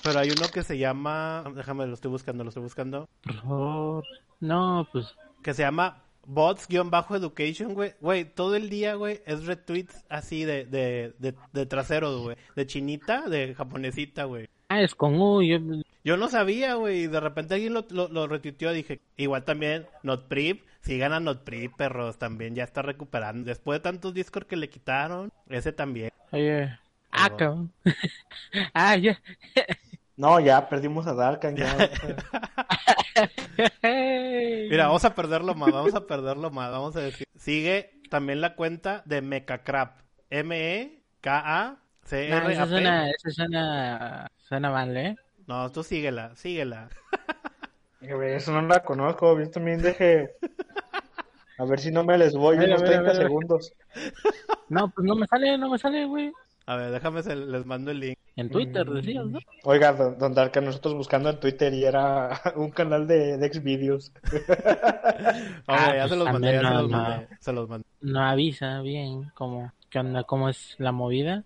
[0.03, 4.03] Pero hay uno que se llama, déjame, lo estoy buscando, lo estoy buscando, Por favor.
[4.39, 5.15] No, pues.
[5.41, 7.93] que se llama bots-education, güey.
[8.01, 12.35] Güey, todo el día, güey, es retweets así de, de, de, de traseros, güey.
[12.55, 14.49] De chinita, de japonesita, güey.
[14.69, 15.41] Ah, es con U.
[15.41, 15.59] Yo...
[16.05, 19.85] Yo no sabía, güey, y de repente alguien lo, lo, lo retuiteó, dije, igual también,
[20.03, 23.45] NotPrip, sigan a NotPrip, perros, también ya está recuperando.
[23.45, 26.11] Después de tantos Discord que le quitaron, ese también.
[26.31, 26.77] Oye.
[27.13, 27.71] Ah, cabrón.
[28.73, 29.19] ah, ya.
[30.17, 31.55] No, ya perdimos a Darkan.
[31.55, 31.75] Ya.
[34.69, 37.27] Mira, vamos a perderlo más, vamos a perderlo más, vamos a decir.
[37.35, 39.99] Sigue también la cuenta de Mecacrap,
[42.31, 42.53] No, M-E-K-A-C-R-A-P.
[42.53, 45.15] esa suena, esa suena, suena mal, ¿eh?
[45.47, 46.89] No, tú síguela, síguela.
[48.01, 49.39] Güey, Eso no la conozco.
[49.39, 50.31] Yo también deje.
[51.57, 53.15] A ver si no me les voy unos a ver, a 30 ver.
[53.15, 53.73] segundos.
[54.67, 56.33] No, pues no me sale, no me sale, güey.
[56.65, 58.17] A ver, déjame, se- les mando el link.
[58.35, 59.39] En Twitter decías, ¿no?
[59.63, 64.11] Oiga, don, don Darkan, nosotros buscando en Twitter y era un canal de, de Xvideos.
[65.67, 66.97] Ah, ya pues se los mandé, ya también se no, los no.
[66.97, 67.85] mandé, se los mandé.
[68.01, 71.43] No avisa bien cómo, qué onda, cómo es la movida.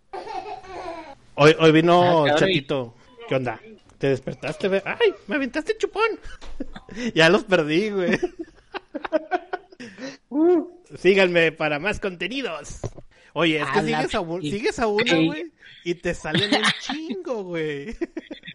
[1.35, 2.35] Hoy, hoy vino Ah.
[2.35, 2.95] Chatito.
[3.27, 3.59] ¿Qué onda?
[3.97, 4.81] ¿Te despertaste, güey?
[4.85, 5.13] ¡Ay!
[5.27, 6.03] ¡Me aventaste chupón!
[7.15, 8.17] ya los perdí, güey.
[10.95, 12.79] Síganme para más contenidos.
[13.39, 15.27] Oye, es que sigues a, un- pi- sigues a una, Ey.
[15.27, 15.51] güey,
[15.83, 17.95] y te salen un chingo, güey.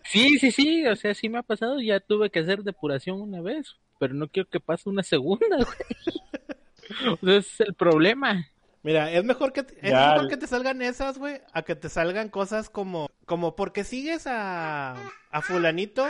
[0.04, 3.40] Sí, sí, sí, o sea, sí me ha pasado, ya tuve que hacer depuración una
[3.40, 7.12] vez, pero no quiero que pase una segunda, güey.
[7.12, 8.44] O sea, ese es el problema.
[8.82, 11.88] Mira, es mejor que es Ya, mejor que te salgan esas, güey, a que te
[11.88, 14.96] salgan cosas como como porque sigues a
[15.30, 16.04] a fulanito,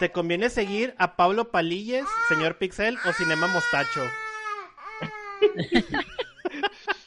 [0.00, 4.02] te conviene seguir a Pablo Palilles, señor Pixel o Cinema Mostacho.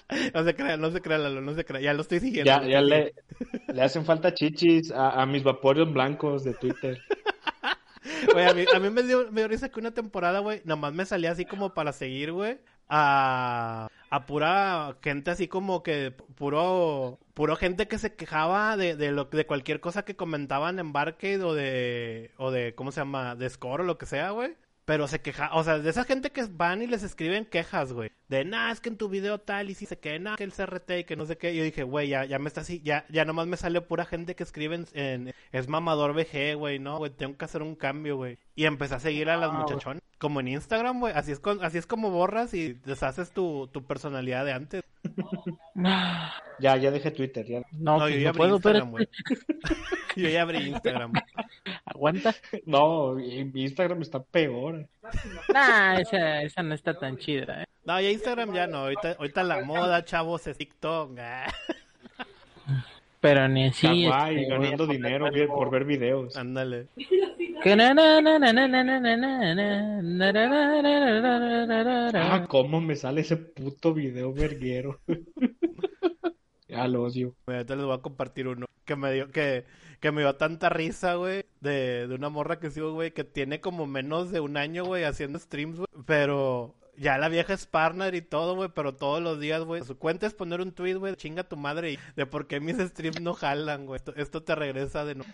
[0.34, 2.50] no se crea, no se crea, Lalo, no se crea, ya lo estoy siguiendo.
[2.50, 3.14] Ya, ya le,
[3.74, 7.00] le hacen falta chichis a, a mis vaporios blancos de Twitter.
[8.36, 11.06] A mí, a mí me, dio, me dio risa que una temporada, güey, nomás me
[11.06, 17.56] salía así como para seguir, güey, a, a pura gente así como que, puro, puro
[17.56, 21.54] gente que se quejaba de, de, lo, de cualquier cosa que comentaban en Barcade o
[21.54, 23.36] de, o de, ¿cómo se llama?
[23.36, 24.56] De Score o lo que sea, güey.
[24.86, 28.12] Pero se queja, o sea, de esa gente que van y les escriben quejas, güey.
[28.30, 30.54] De, nah, es que en tu video tal y si se que, nah, que el
[30.54, 31.56] CRT y que no sé qué.
[31.56, 34.36] Yo dije, güey, ya, ya me está así, ya, ya nomás me sale pura gente
[34.36, 38.18] que escribe en, en- es mamador VG, güey, no, güey, tengo que hacer un cambio,
[38.18, 38.38] güey.
[38.56, 39.62] Y empecé a seguir a las Ah, güey.
[39.64, 41.14] muchachonas, como en Instagram, güey.
[41.16, 44.84] Así es, con- así es como borras y deshaces tu, tu personalidad de antes.
[46.60, 47.46] Ya, ya dejé Twitter.
[47.46, 47.62] Ya.
[47.72, 49.08] No, No, yo ya no abrí puedo, pero Instagram, güey.
[50.18, 51.14] yo ya abrí Instagram.
[51.86, 52.36] aguanta.
[52.66, 54.88] No, mi Instagram está peor.
[55.54, 57.66] Nah, esa, esa no está tan chida, ¿eh?
[57.86, 58.80] No, ya Instagram ya no.
[58.80, 61.18] Ahorita, ahorita la moda, chavos, es TikTok.
[63.22, 64.06] Pero ni así.
[64.06, 66.38] Kawaii, este, ganando dinero por ver videos.
[66.38, 66.88] Ándale.
[72.16, 75.00] Ah, cómo me sale ese puto video verguero
[76.84, 77.36] ya lo odio.
[77.48, 79.66] Mira, Ahorita les voy a compartir uno que me dio, que,
[80.00, 83.62] que me dio tanta risa, güey, de, de una morra que sigo, güey, que tiene
[83.62, 88.16] como menos de un año, güey, haciendo streams, güey, pero ya la vieja es partner
[88.16, 91.16] y todo, güey, pero todos los días, güey, su cuenta es poner un tweet, güey,
[91.16, 94.56] chinga tu madre y de por qué mis streams no jalan, güey, esto, esto te
[94.56, 95.32] regresa de nuevo.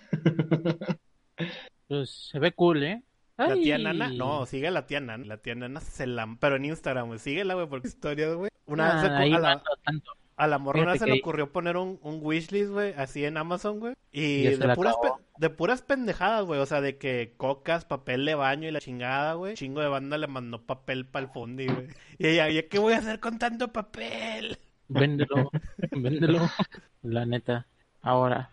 [1.88, 3.04] Pues se ve cool, ¿eh?
[3.38, 3.78] La tía.
[3.78, 7.08] Nana, no, sigue a la tía Nana, la tía Nana se la, pero en Instagram,
[7.08, 10.12] güey, síguela, güey, porque historias, güey, una vez se- ahí a no la- tanto.
[10.38, 13.80] A la morrona Fíjate se le ocurrió poner un, un wishlist, güey, así en Amazon,
[13.80, 13.94] güey.
[14.12, 16.60] Y se de puras, pe- de puras pendejadas, güey.
[16.60, 19.54] O sea, de que cocas, papel de baño y la chingada, güey.
[19.56, 21.88] Chingo de banda le mandó papel para el fondi, güey.
[22.18, 24.58] Y ella, ¿y qué voy a hacer con tanto papel?
[24.90, 25.52] Véndelo,
[25.92, 26.50] véndelo.
[27.02, 27.66] La neta.
[28.02, 28.50] Ahora,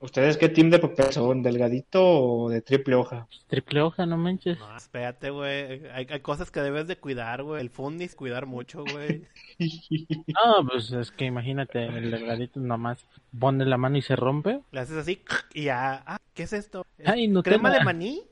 [0.00, 1.42] ¿Ustedes qué team de papel son?
[1.42, 3.26] ¿Delgadito o de triple hoja?
[3.46, 4.58] triple hoja, no manches.
[4.58, 5.86] No, espérate, güey.
[5.88, 7.60] Hay, hay cosas que debes de cuidar, güey.
[7.60, 9.24] El fondi es cuidar mucho, güey.
[10.28, 13.04] No, pues es que imagínate, el delgadito nomás
[13.36, 14.60] pone la mano y se rompe.
[14.70, 16.02] Le haces así y ya.
[16.06, 16.86] Ah, ¿qué es esto?
[16.96, 18.22] ¿Es Ay, ¿Crema de maní?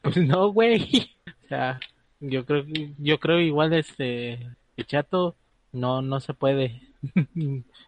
[0.00, 1.16] Pues no, güey.
[1.44, 1.80] O sea,
[2.20, 2.64] yo creo
[2.98, 4.32] yo creo igual este
[4.76, 5.36] el chato
[5.72, 6.80] no no se puede.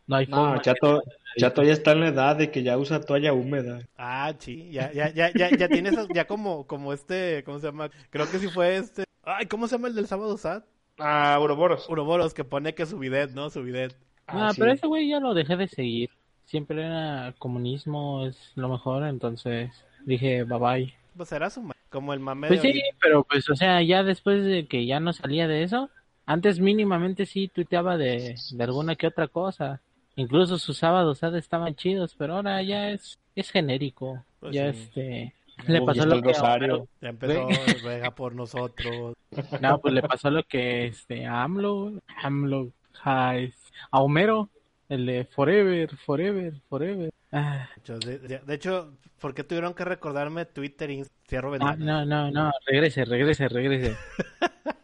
[0.07, 0.61] No hay No, forma.
[0.63, 1.03] Chato,
[1.39, 3.81] Chato ya está en la edad de que ya usa toalla húmeda.
[3.97, 7.91] Ah, sí, ya, ya, ya, ya, ya tienes, ya como, como este, ¿cómo se llama?
[8.11, 9.05] Creo que sí fue este.
[9.25, 10.63] Ay, ¿cómo se llama el del sábado sad?
[10.99, 11.89] Ah, Ouroboros.
[11.89, 13.51] Uroboros, que pone que su bidet, ¿no?
[13.51, 13.93] Su bidet.
[14.33, 14.61] No, Ah, sí.
[14.61, 16.11] pero ese güey ya lo dejé de seguir.
[16.47, 19.71] Siempre era comunismo es lo mejor, entonces
[20.05, 20.95] dije bye bye.
[21.17, 24.45] Pues era su como el mame Pues de sí, pero pues o sea, ya después
[24.45, 25.91] de que ya no salía de eso,
[26.27, 29.81] antes mínimamente sí tuiteaba de, de alguna que otra cosa.
[30.17, 31.45] Incluso sus sábados ¿sabes?
[31.45, 34.25] estaban chidos, pero ahora ya es, es genérico.
[34.41, 34.79] Pues ya sí.
[34.81, 35.35] este...
[35.67, 36.89] Le Uy, pasó lo que Rosario.
[37.01, 37.49] Ya empezó,
[38.15, 39.15] por nosotros.
[39.61, 42.73] No, pues le pasó lo que este a AMLO, AMLO,
[43.05, 43.39] a
[43.93, 44.49] Homero,
[44.89, 47.11] el de Forever, Forever, Forever.
[47.33, 52.05] Ah, de, de- de hecho, ¿por qué tuvieron que recordarme Twitter y Cierro ah, no,
[52.07, 53.97] no, no, regrese, regrese, regrese.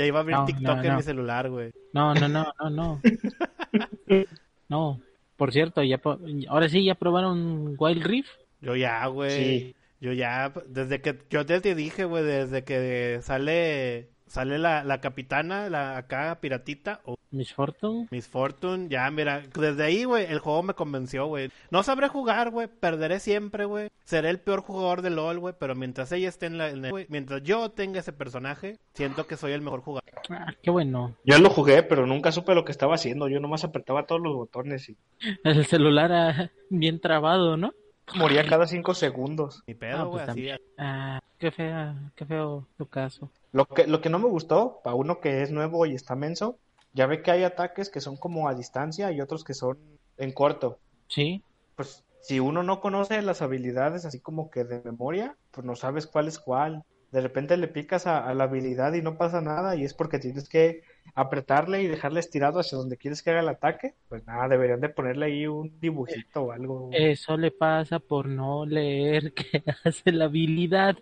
[0.00, 0.96] Ya iba a abrir No, TikTok no, en no.
[0.96, 1.72] mi celular, güey.
[1.92, 3.00] No, no, no, no, no.
[4.70, 4.98] No,
[5.36, 6.00] por cierto, ya
[6.48, 8.30] ahora sí ya probaron Wild Rift.
[8.62, 9.30] Yo ya, güey.
[9.30, 9.76] Sí.
[10.00, 15.00] Yo ya, desde que, yo te, te dije, güey, desde que sale, sale la, la
[15.00, 18.08] capitana, la acá piratita, o Miss Fortune.
[18.10, 21.50] Miss Fortune, ya, mira, desde ahí, güey, el juego me convenció, güey.
[21.70, 23.88] No sabré jugar, güey, perderé siempre, güey.
[24.04, 27.06] Seré el peor jugador de LOL, güey, pero mientras ella esté en la, en el-
[27.08, 30.10] mientras yo tenga ese personaje, siento que soy el mejor jugador.
[30.30, 31.14] Ah, qué bueno.
[31.24, 33.28] Yo lo jugué, pero nunca supe lo que estaba haciendo.
[33.28, 34.96] Yo nomás apretaba todos los botones y
[35.44, 37.72] El celular ah, bien trabado, ¿no?
[38.16, 39.62] moría cada cinco segundos.
[39.68, 40.48] Ni Ah, pedo, güey, pues así.
[40.76, 43.30] Ah, qué fea, qué feo tu caso.
[43.52, 46.60] Lo que, lo que no me gustó, para uno que es nuevo y está menso,
[46.92, 49.78] ya ve que hay ataques que son como a distancia y otros que son
[50.16, 50.80] en corto.
[51.08, 51.44] Sí,
[51.74, 56.06] Pues si uno no conoce las habilidades así como que de memoria, pues no sabes
[56.06, 56.84] cuál es cuál.
[57.10, 60.18] De repente le picas a, a la habilidad y no pasa nada y es porque
[60.20, 60.82] tienes que
[61.14, 63.96] apretarle y dejarle estirado hacia donde quieres que haga el ataque.
[64.08, 67.00] Pues nada, deberían de ponerle ahí un dibujito o algo.
[67.06, 70.96] eso le pasa por no leer qué hace la habilidad.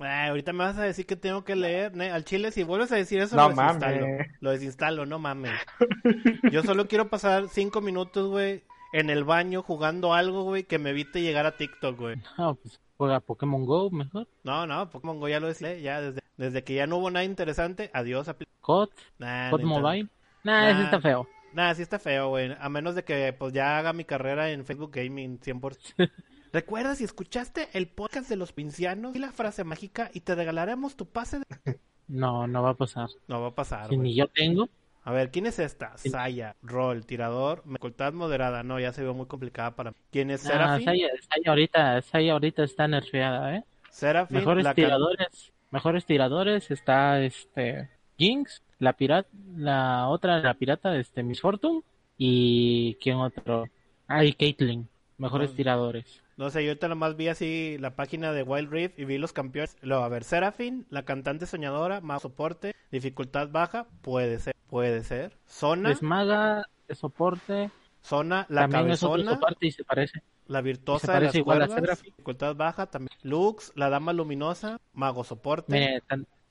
[0.00, 2.10] Ah, ahorita me vas a decir que tengo que leer, ne?
[2.10, 4.00] Al chile, si vuelves a decir eso, No lo desinstalo.
[4.06, 4.26] mames.
[4.40, 5.52] Lo desinstalo, no mames.
[6.52, 10.90] Yo solo quiero pasar cinco minutos, güey, en el baño jugando algo, güey, que me
[10.90, 12.16] evite llegar a TikTok, güey.
[12.38, 14.26] No, pues juega Pokémon Go mejor.
[14.42, 17.24] No, no, Pokémon Go ya lo decía, ya desde, desde que ya no hubo nada
[17.24, 18.26] interesante, adiós.
[18.28, 18.88] apli- COD,
[19.18, 19.62] Nah, COD.
[19.62, 20.08] Mobile.
[20.42, 20.84] Nah, ese Nah.
[20.86, 21.28] está feo.
[21.52, 22.52] Nah, sí está feo, güey.
[22.58, 25.78] A menos de que pues ya haga mi carrera en Facebook Gaming 100%.
[26.54, 30.94] Recuerda si escuchaste el podcast de los pincianos y la frase mágica y te regalaremos
[30.94, 31.44] tu pase de...
[32.06, 33.08] No, no va a pasar.
[33.26, 34.68] No va a pasar, Si ni yo tengo.
[35.02, 35.96] A ver, ¿quién es esta?
[35.98, 38.62] Saya, rol, tirador, dificultad moderada.
[38.62, 39.96] No, ya se ve muy complicada para mí.
[40.12, 40.84] ¿Quién es Ah, Serafin?
[40.84, 43.64] Saya, Saya ahorita, Saya ahorita está nerfeada, ¿eh?
[43.90, 50.96] Serafin, Mejores la tiradores, mejores tiradores está este Jinx, la pirata, la otra la pirata
[50.96, 51.82] este Miss Fortune
[52.16, 53.66] y quién otro?
[54.06, 54.88] Ah, y Caitlyn,
[55.18, 55.56] mejores Ah.
[55.56, 56.22] tiradores.
[56.36, 59.32] No sé, yo ahorita nomás vi así la página de Wild Rift y vi los
[59.32, 59.76] campeones.
[59.82, 65.38] Luego, a ver, Serafin, la cantante soñadora, más soporte, dificultad baja, puede ser, puede ser.
[65.46, 67.70] Zona, Es maga, es soporte,
[68.02, 70.22] Zona, la también es otro cabezona, soporte y se parece.
[70.46, 73.16] la virtuosa se de las igual cuerdas, dificultad baja también.
[73.22, 76.02] Lux, la dama luminosa, mago soporte.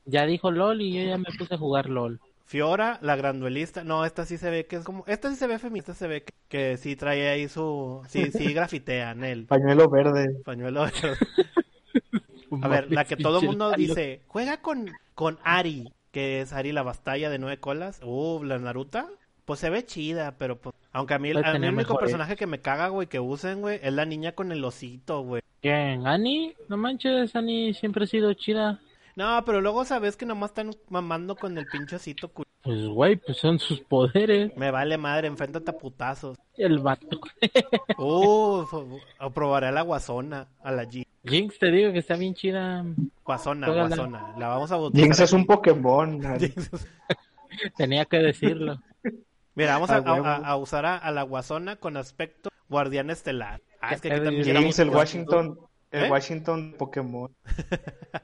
[0.06, 2.20] Ya dijo LOL y yo ya me puse a jugar LOL.
[2.54, 3.84] Fiora, la granduelista.
[3.84, 5.04] No, esta sí se ve que es como.
[5.08, 8.04] Esta sí se ve feminista, se ve que, que sí trae ahí su.
[8.08, 10.40] Sí, sí grafitean el Pañuelo verde.
[10.46, 10.86] pañuelo.
[12.62, 16.74] A ver, la que todo el mundo dice: juega con, con Ari, que es Ari
[16.74, 18.00] la bastalla de nueve colas.
[18.04, 19.08] Uh, la Naruta.
[19.46, 20.76] Pues se ve chida, pero pues.
[20.92, 23.80] Aunque a mí, a mí el único personaje que me caga, güey, que usen, güey,
[23.82, 25.42] es la niña con el osito, güey.
[25.60, 26.06] ¿Quién?
[26.06, 26.54] ¿Ani?
[26.70, 28.80] No manches, Ani siempre ha sido chida.
[29.16, 32.30] No, pero luego sabes que nomás están mamando con el pinche osito.
[32.30, 34.56] cu- Pues güey, pues son sus poderes.
[34.58, 36.38] Me vale madre, enfréntate a putazos.
[36.58, 37.20] El vato.
[37.98, 38.66] Uh,
[39.34, 41.06] probaré a la guasona, a la G.
[41.26, 42.84] Jinx, te digo que está bien chida.
[43.24, 43.88] Guasona, Juégala.
[43.96, 44.34] guasona.
[44.38, 45.04] La vamos a bautizar.
[45.04, 45.46] Jinx es un.
[45.46, 46.20] Pokémon.
[47.78, 48.80] Tenía que decirlo.
[49.56, 50.26] Mira, vamos a, A huevo.
[50.26, 53.62] a- a usar a, a la guasona con aspecto guardián estelar.
[53.80, 55.60] Ah, es que aquí también Jinx, Jinx, el Washington.
[55.94, 56.10] El ¿Eh?
[56.12, 57.32] Washington de Pokémon.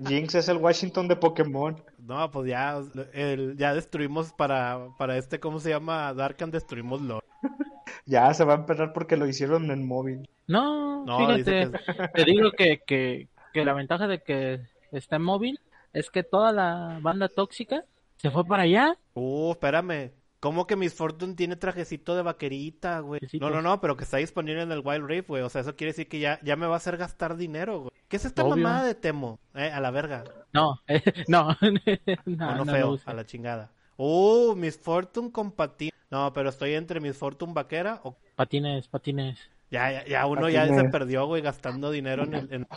[0.07, 1.81] Jinx es el Washington de Pokémon.
[1.99, 2.81] No, pues ya,
[3.13, 6.11] el- ya destruimos para, para este, ¿cómo se llama?
[6.15, 7.23] Darkan, destruimos LOL.
[8.05, 10.27] Ya se va a empezar porque lo hicieron en móvil.
[10.47, 11.69] No, No, fíjate,
[12.15, 14.61] te digo que, que, que la ventaja de que
[14.91, 15.59] está en móvil
[15.93, 17.83] es que toda la banda tóxica
[18.17, 18.97] se fue para allá.
[19.13, 20.11] Uh, espérame.
[20.39, 23.19] ¿Cómo que Miss Fortune tiene trajecito de vaquerita, güey?
[23.41, 25.43] No, no, no, pero que está disponible en el Wild Rift, güey.
[25.43, 27.91] O sea, eso quiere decir que ya, ya me va a hacer gastar dinero, güey.
[28.07, 28.55] ¿Qué es esta Obvio.
[28.55, 29.39] mamada de Temo?
[29.53, 30.23] Eh, a la verga.
[30.53, 30.79] No,
[31.27, 31.49] no,
[32.25, 33.11] no, no, no feo, usa.
[33.11, 33.71] a la chingada.
[33.97, 35.91] Uh, Miss Fortune con patín.
[36.09, 38.15] No, pero estoy entre Miss Fortune vaquera o...
[38.35, 39.37] Patines, patines.
[39.69, 40.83] Ya, ya, ya uno ya Patines.
[40.83, 42.53] se perdió, güey, gastando dinero en el...
[42.53, 42.67] en-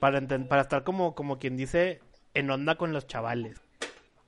[0.00, 2.00] Para, para estar como, como quien dice,
[2.34, 3.60] en onda con los chavales.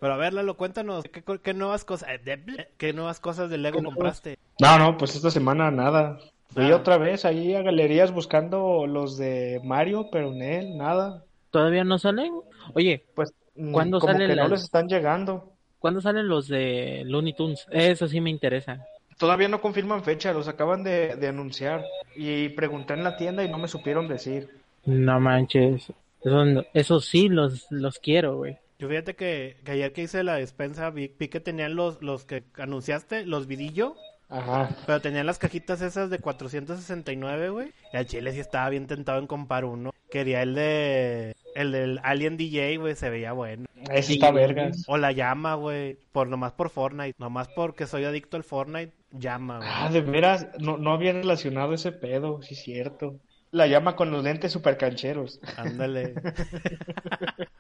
[0.01, 2.09] Pero a ver, Lalo, cuéntanos, ¿qué, qué nuevas cosas...
[2.09, 4.39] eh, de- ¿Qué nuevas cosas de Lego compraste?
[4.59, 6.19] No, no, pues esta semana nada.
[6.55, 6.77] Fui Ah.
[6.77, 11.23] otra vez ahí a galerías buscando los de Mario, pero en él, nada.
[11.51, 12.33] ¿Todavía no salen?
[12.75, 15.53] Oye, Pues mm, ¿Cuándo como salen que no les están llegando.
[15.79, 17.67] ¿cuándo salen los de Looney Tunes?
[17.71, 18.85] Eso sí me interesa.
[19.19, 21.85] Todavía no confirman fecha, los acaban de, de anunciar.
[22.17, 24.49] Y pregunté en la tienda y no me supieron decir.
[24.87, 25.93] No manches.
[26.23, 28.57] Eso, no- eso sí los, los quiero, güey.
[28.81, 32.25] Yo fíjate que, que ayer que hice la despensa vi, vi que tenían los, los
[32.25, 33.95] que anunciaste, los vidillo,
[34.31, 34.75] Ajá.
[34.87, 37.73] pero tenían las cajitas esas de 469, güey.
[37.93, 39.93] Y al chile sí estaba bien tentado en comprar uno.
[40.11, 41.37] Quería el de...
[41.55, 43.67] El del Alien DJ, güey, se veía bueno.
[43.91, 44.85] Ese está vergas.
[44.87, 47.17] O la llama, güey, por nomás por Fortnite.
[47.19, 49.69] Nomás porque soy adicto al Fortnite, llama, güey.
[49.71, 53.21] Ah, de veras, no, no había relacionado ese pedo, sí es cierto.
[53.51, 55.41] La llama con los lentes super cancheros.
[55.57, 56.15] Ándale.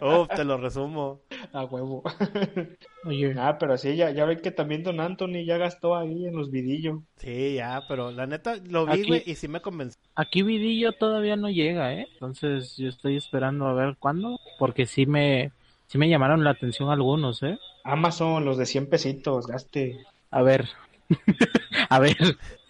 [0.00, 1.20] Uf, te lo resumo.
[1.52, 2.02] A huevo.
[3.04, 6.36] Oye, Ah, pero sí, ya, ya ven que también Don Anthony ya gastó ahí en
[6.36, 7.00] los vidillos.
[7.16, 10.00] Sí, ya, pero la neta lo vi, güey, y sí me convenció.
[10.14, 12.06] aquí Vidillo todavía no llega, ¿eh?
[12.12, 15.50] Entonces yo estoy esperando a ver cuándo, porque sí me,
[15.86, 17.58] sí me llamaron la atención algunos, ¿eh?
[17.84, 19.98] Amazon, los de 100 pesitos, gaste.
[20.30, 20.68] A ver,
[21.88, 22.16] a ver,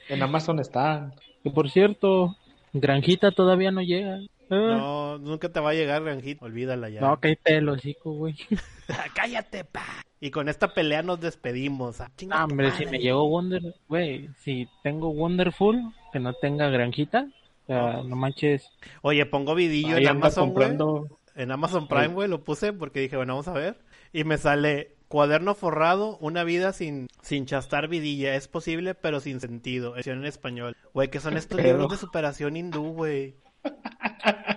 [0.09, 1.13] En Amazon están.
[1.43, 2.37] que por cierto,
[2.73, 4.21] Granjita todavía no llega.
[4.51, 6.45] Eh, No, nunca te va a llegar, Granjito.
[6.45, 7.01] Olvídala ya.
[7.01, 8.35] no, cállate el hocico, güey.
[9.15, 9.85] Cállate, pa.
[10.21, 12.01] Y con esta pelea nos despedimos.
[12.01, 12.11] ah.
[12.31, 15.81] Ah, hombre, si me llegó Wonder, güey, si tengo Wonderful,
[16.13, 17.29] que no tenga Granjita,
[17.63, 18.69] o sea, no manches.
[19.03, 21.07] Oye, pongo vidillo Ahí en Amazon, comprando.
[21.37, 23.79] En Amazon Prime, güey, lo puse porque dije, bueno, vamos a ver.
[24.13, 28.35] Y me sale cuaderno forrado, una vida sin, sin chastar vidilla.
[28.35, 29.95] Es posible, pero sin sentido.
[29.95, 30.77] Edición en español.
[30.93, 33.37] Güey, que son estos libros de superación hindú, güey.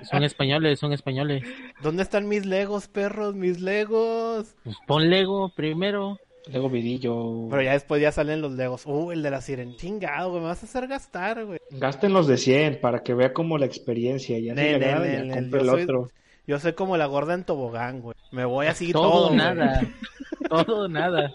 [0.10, 1.43] Son españoles, son españoles.
[1.82, 3.36] ¿Dónde están mis legos, perros?
[3.36, 4.56] Mis legos.
[4.64, 6.20] Pues pon Lego primero.
[6.51, 7.47] Luego vidillo.
[7.49, 8.86] Pero ya después ya salen los legos.
[8.86, 9.78] Uh, el de la siren.
[9.78, 10.41] Chingado, güey.
[10.41, 11.60] Me vas a hacer gastar, güey.
[11.72, 14.38] Gasten los de 100 para que vea como la experiencia.
[14.39, 16.10] Ya yo el soy- otro.
[16.45, 18.16] Yo soy como la gorda en tobogán, güey.
[18.32, 19.38] Me voy así todo, todo, güey.
[19.38, 19.82] nada.
[20.49, 21.32] todo nada.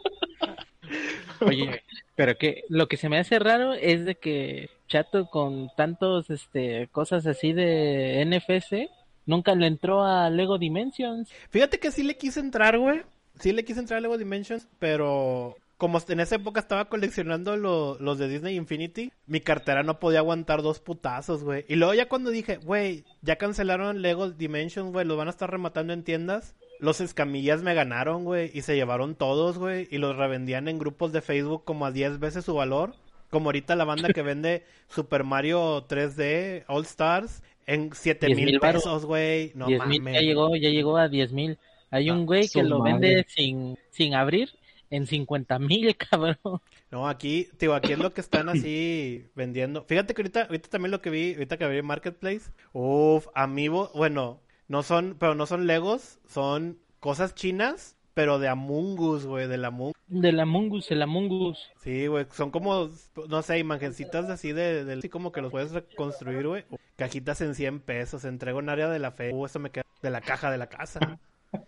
[1.40, 1.82] Oye,
[2.16, 6.88] pero que lo que se me hace raro es de que Chato con tantos este
[6.92, 8.88] cosas así de NFC
[9.26, 11.30] nunca le entró a Lego Dimensions.
[11.50, 13.02] Fíjate que sí le quise entrar, güey.
[13.38, 17.96] Sí le quise entrar a Lego Dimensions, pero como en esa época estaba coleccionando lo-
[18.00, 21.64] los de Disney Infinity, mi cartera no podía aguantar dos putazos, güey.
[21.68, 25.48] Y luego ya cuando dije, güey, ya cancelaron Lego Dimensions, güey, los van a estar
[25.48, 26.56] rematando en tiendas.
[26.80, 31.12] Los escamillas me ganaron, güey, y se llevaron todos, güey, y los revendían en grupos
[31.12, 32.94] de Facebook como a 10 veces su valor.
[33.30, 38.60] Como ahorita la banda que vende Super Mario 3D All Stars en 7 10,000 mil
[38.60, 39.52] pesos, güey.
[39.54, 40.14] No 10,000 mames.
[40.14, 41.58] ya llegó, ya llegó a 10.000.
[41.90, 42.92] Hay un Ah, güey que lo madre.
[42.92, 44.50] vende sin sin abrir
[44.90, 46.60] en 50.000, cabrón.
[46.90, 49.84] No, aquí, tío, aquí es lo que están así vendiendo.
[49.84, 54.40] Fíjate que ahorita, ahorita también lo que vi, ahorita que abrí Marketplace, uff, amiibo, bueno,
[54.68, 59.56] no son, pero no son Legos, son cosas chinas, pero de Among Us, güey, de
[59.58, 61.58] la Among Del Among Us, el Among Us.
[61.82, 62.90] Sí, güey, son como,
[63.28, 66.64] no sé, imagencitas así de, de- así como que los puedes reconstruir, güey.
[66.96, 69.32] Cajitas en 100 pesos, entrego en área de la fe.
[69.32, 71.18] Uh, eso me queda de la caja de la casa.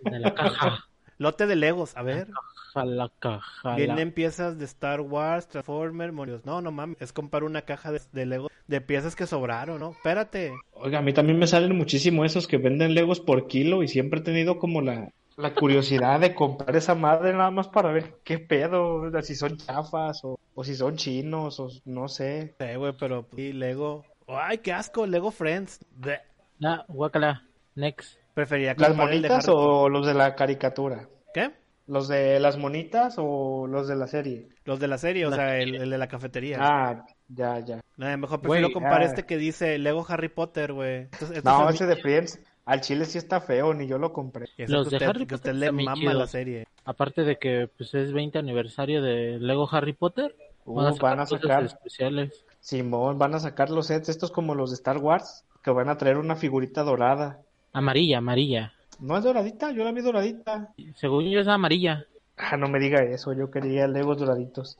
[0.02, 0.84] De la caja.
[1.20, 2.28] Lote de Legos, a ver.
[2.74, 3.70] A la caja.
[3.70, 6.46] la- Vienen piezas de Star Wars, Transformers, Morios.
[6.46, 9.90] No, no mames, es comprar una caja de, de Lego de piezas que sobraron, ¿no?
[9.90, 10.54] Espérate.
[10.72, 14.20] Oiga, a mí también me salen muchísimo esos que venden Legos por kilo y siempre
[14.20, 18.38] he tenido como la, la curiosidad de comprar esa madre nada más para ver qué
[18.38, 22.54] pedo, si son chafas o, o si son chinos o no sé.
[22.58, 24.06] Sí, güey, pero pues, sí, Lego.
[24.26, 25.84] Ay, qué asco, Lego Friends.
[25.96, 26.20] Bleh.
[26.64, 27.44] Ah, guácala.
[27.74, 28.16] Next.
[28.40, 31.10] Preferiría ¿Las comprar el de monitas o los de la caricatura?
[31.34, 31.50] ¿Qué?
[31.86, 34.48] ¿Los de las monitas o los de la serie?
[34.64, 36.56] Los de la serie, o La sea, el, el de la cafetería.
[36.58, 37.80] Ah, ya, ya.
[37.98, 39.04] Nah, mejor prefiero Güey, comprar ah.
[39.04, 41.08] este que dice Lego Harry Potter, güey.
[41.12, 44.46] Estos No, ese de Friends, al chile sí está feo, ni yo lo compré.
[44.56, 46.66] Los de usted, Harry que usted Potter le mama la serie.
[46.86, 50.34] Aparte de que pues es 20 aniversario de Lego Harry Potter,
[50.64, 52.44] Uh, van a sacar, van a sacar, especiales.
[52.60, 55.96] Simón, van a sacar los sets estos como los de Star Wars, que van a
[55.96, 57.40] traer una figurita dorada.
[57.72, 58.72] Amarilla, amarilla.
[58.98, 60.72] No es doradita, yo la vi doradita.
[60.96, 62.04] Según yo es amarilla.
[62.36, 64.78] Ah, no me diga eso, yo quería Legos doraditos.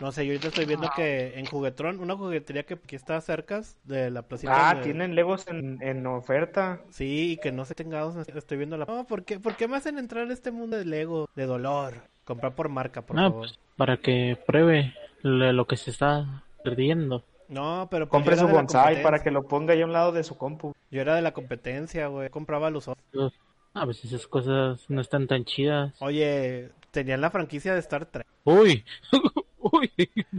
[0.00, 3.60] No sé, yo ahorita estoy viendo que en Juguetrón, una juguetería que aquí está cerca
[3.84, 4.70] de la placita.
[4.70, 6.80] Ah, de- tienen Legos en, en oferta.
[6.90, 8.86] Sí, y que no sé tengados, estoy viendo la...
[8.86, 11.28] No, ¿por qué, ¿por qué me hacen entrar a este mundo de Lego?
[11.36, 11.94] De dolor.
[12.24, 13.40] Comprar por marca, por Ah, favor.
[13.40, 17.24] pues, para que pruebe lo que se está perdiendo.
[17.50, 20.22] No, pero pues, Compre su bonsai para que lo ponga ahí a un lado de
[20.24, 20.72] su compu.
[20.90, 22.30] Yo era de la competencia, güey.
[22.30, 23.34] Compraba los otros.
[23.74, 25.94] Ah, pues esas cosas no están tan chidas.
[26.00, 28.26] Oye, tenían la franquicia de Star Trek.
[28.44, 28.84] Uy,
[29.58, 29.90] uy.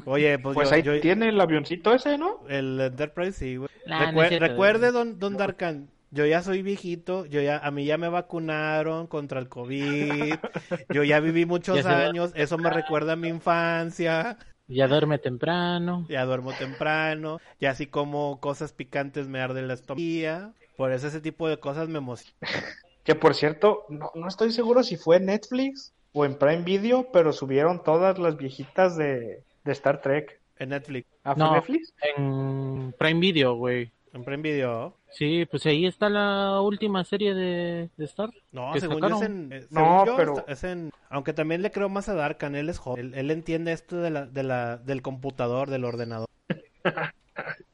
[0.05, 2.41] Oye, pues, Pues yo, ahí yo- tiene el avioncito ese, ¿no?
[2.49, 3.69] el Enterprise sí, güey.
[3.85, 4.47] Nah, no Recue- es cierto.
[4.47, 9.07] recuerde, don, don Darkan, yo ya soy viejito, yo ya, a mí ya me vacunaron
[9.07, 10.33] contra el COVID,
[10.89, 14.37] yo ya viví muchos años, eso me recuerda a mi infancia.
[14.71, 16.05] Ya duerme temprano.
[16.09, 17.39] Ya duermo temprano.
[17.59, 20.53] Y así como cosas picantes me arde la estomía.
[20.77, 22.35] Por eso ese tipo de cosas me emocionan.
[23.03, 27.11] Que por cierto, no, no estoy seguro si fue en Netflix o en Prime Video,
[27.11, 30.39] pero subieron todas las viejitas de, de Star Trek.
[30.59, 31.07] En Netflix.
[31.23, 31.55] ¿A No.
[31.55, 31.95] Netflix?
[32.15, 33.91] En Prime Video, güey.
[34.13, 34.97] En Prime Video.
[35.11, 38.29] Sí, pues ahí está la última serie de, de Star.
[38.51, 39.23] No, que según yo sacaron.
[39.23, 39.53] es en...
[39.53, 40.91] eh, No, según yo pero- es en...
[41.09, 43.07] Aunque también le creo más a Darkan, él es joven.
[43.07, 46.27] Él, él entiende esto de la, de la, del computador, del ordenador.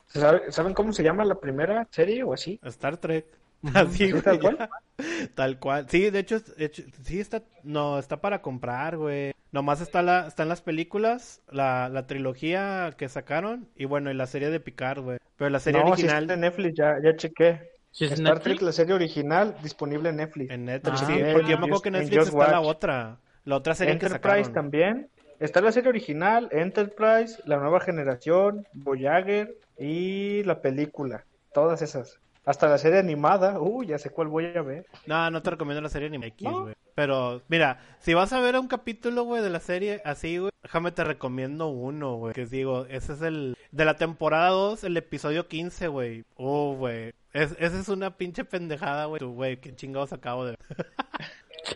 [0.08, 2.60] ¿Sabe- ¿Saben cómo se llama la primera serie o así?
[2.64, 3.26] Star Trek.
[3.74, 4.70] Así, ¿Sí, tal güey, cual?
[5.36, 5.88] Tal cual.
[5.90, 9.34] Sí, de hecho, de hecho, sí está, no, está para comprar, güey.
[9.52, 14.28] Nomás está la, están las películas, la, la trilogía que sacaron y bueno, y la
[14.28, 15.20] serie de Picard, güey.
[15.38, 17.72] Pero la serie no, original sí está en Netflix, ya, ya chequé.
[17.92, 18.44] ¿Sí es Star Netflix?
[18.44, 20.50] Trek, la serie original, disponible en Netflix.
[20.50, 22.62] en Netflix, Ah, sí, en porque yo me acuerdo que en Netflix está la Watch.
[22.62, 24.52] otra, la otra serie que Enterprise sacaron.
[24.52, 25.10] también.
[25.40, 31.26] Está la serie original, Enterprise, la nueva generación, Voyager y la película.
[31.54, 32.20] Todas esas.
[32.48, 33.60] Hasta la serie animada.
[33.60, 34.86] Uy, ya sé cuál voy a ver.
[35.06, 36.62] No, no te recomiendo la serie ni X, ¿No?
[36.64, 36.76] güey.
[36.96, 40.92] Pero, mira, si vas a ver un capítulo, güey, de la serie así, güey, déjame
[40.94, 42.34] te recomiendo uno, güey.
[42.34, 46.24] Que digo, ese es el de la temporada 2, el episodio 15, güey.
[46.38, 47.14] Oh, güey.
[47.34, 49.20] Es, esa es una pinche pendejada, güey.
[49.20, 50.88] Tú, Güey, qué chingados acabo de ver.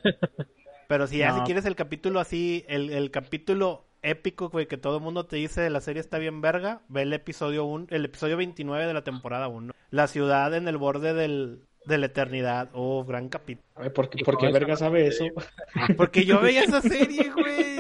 [0.88, 1.40] Pero si ya No.
[1.40, 5.36] si quieres el capítulo así, el, el capítulo épico, güey, que todo el mundo te
[5.36, 9.04] dice la serie está bien verga, ve el episodio un, el episodio 29 de la
[9.04, 9.74] temporada 1.
[9.90, 12.70] La ciudad en el borde del, de la eternidad.
[12.74, 13.68] Oh, gran capítulo.
[13.76, 15.26] A ver, ¿por qué, por qué verga sabe eso?
[15.98, 17.78] Porque yo veía esa serie, güey.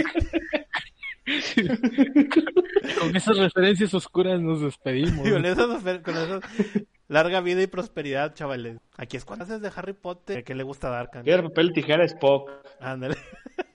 [2.99, 5.29] Con esas referencias oscuras nos despedimos.
[5.29, 6.39] Con eso, con eso,
[7.07, 8.79] larga vida y prosperidad, chavales.
[8.97, 10.43] Aquí es cuando haces de Harry Potter.
[10.43, 11.23] ¿Qué le gusta a Darkan?
[11.23, 12.49] Piedra, papel, tijera, Spock.
[12.79, 13.15] Ándale.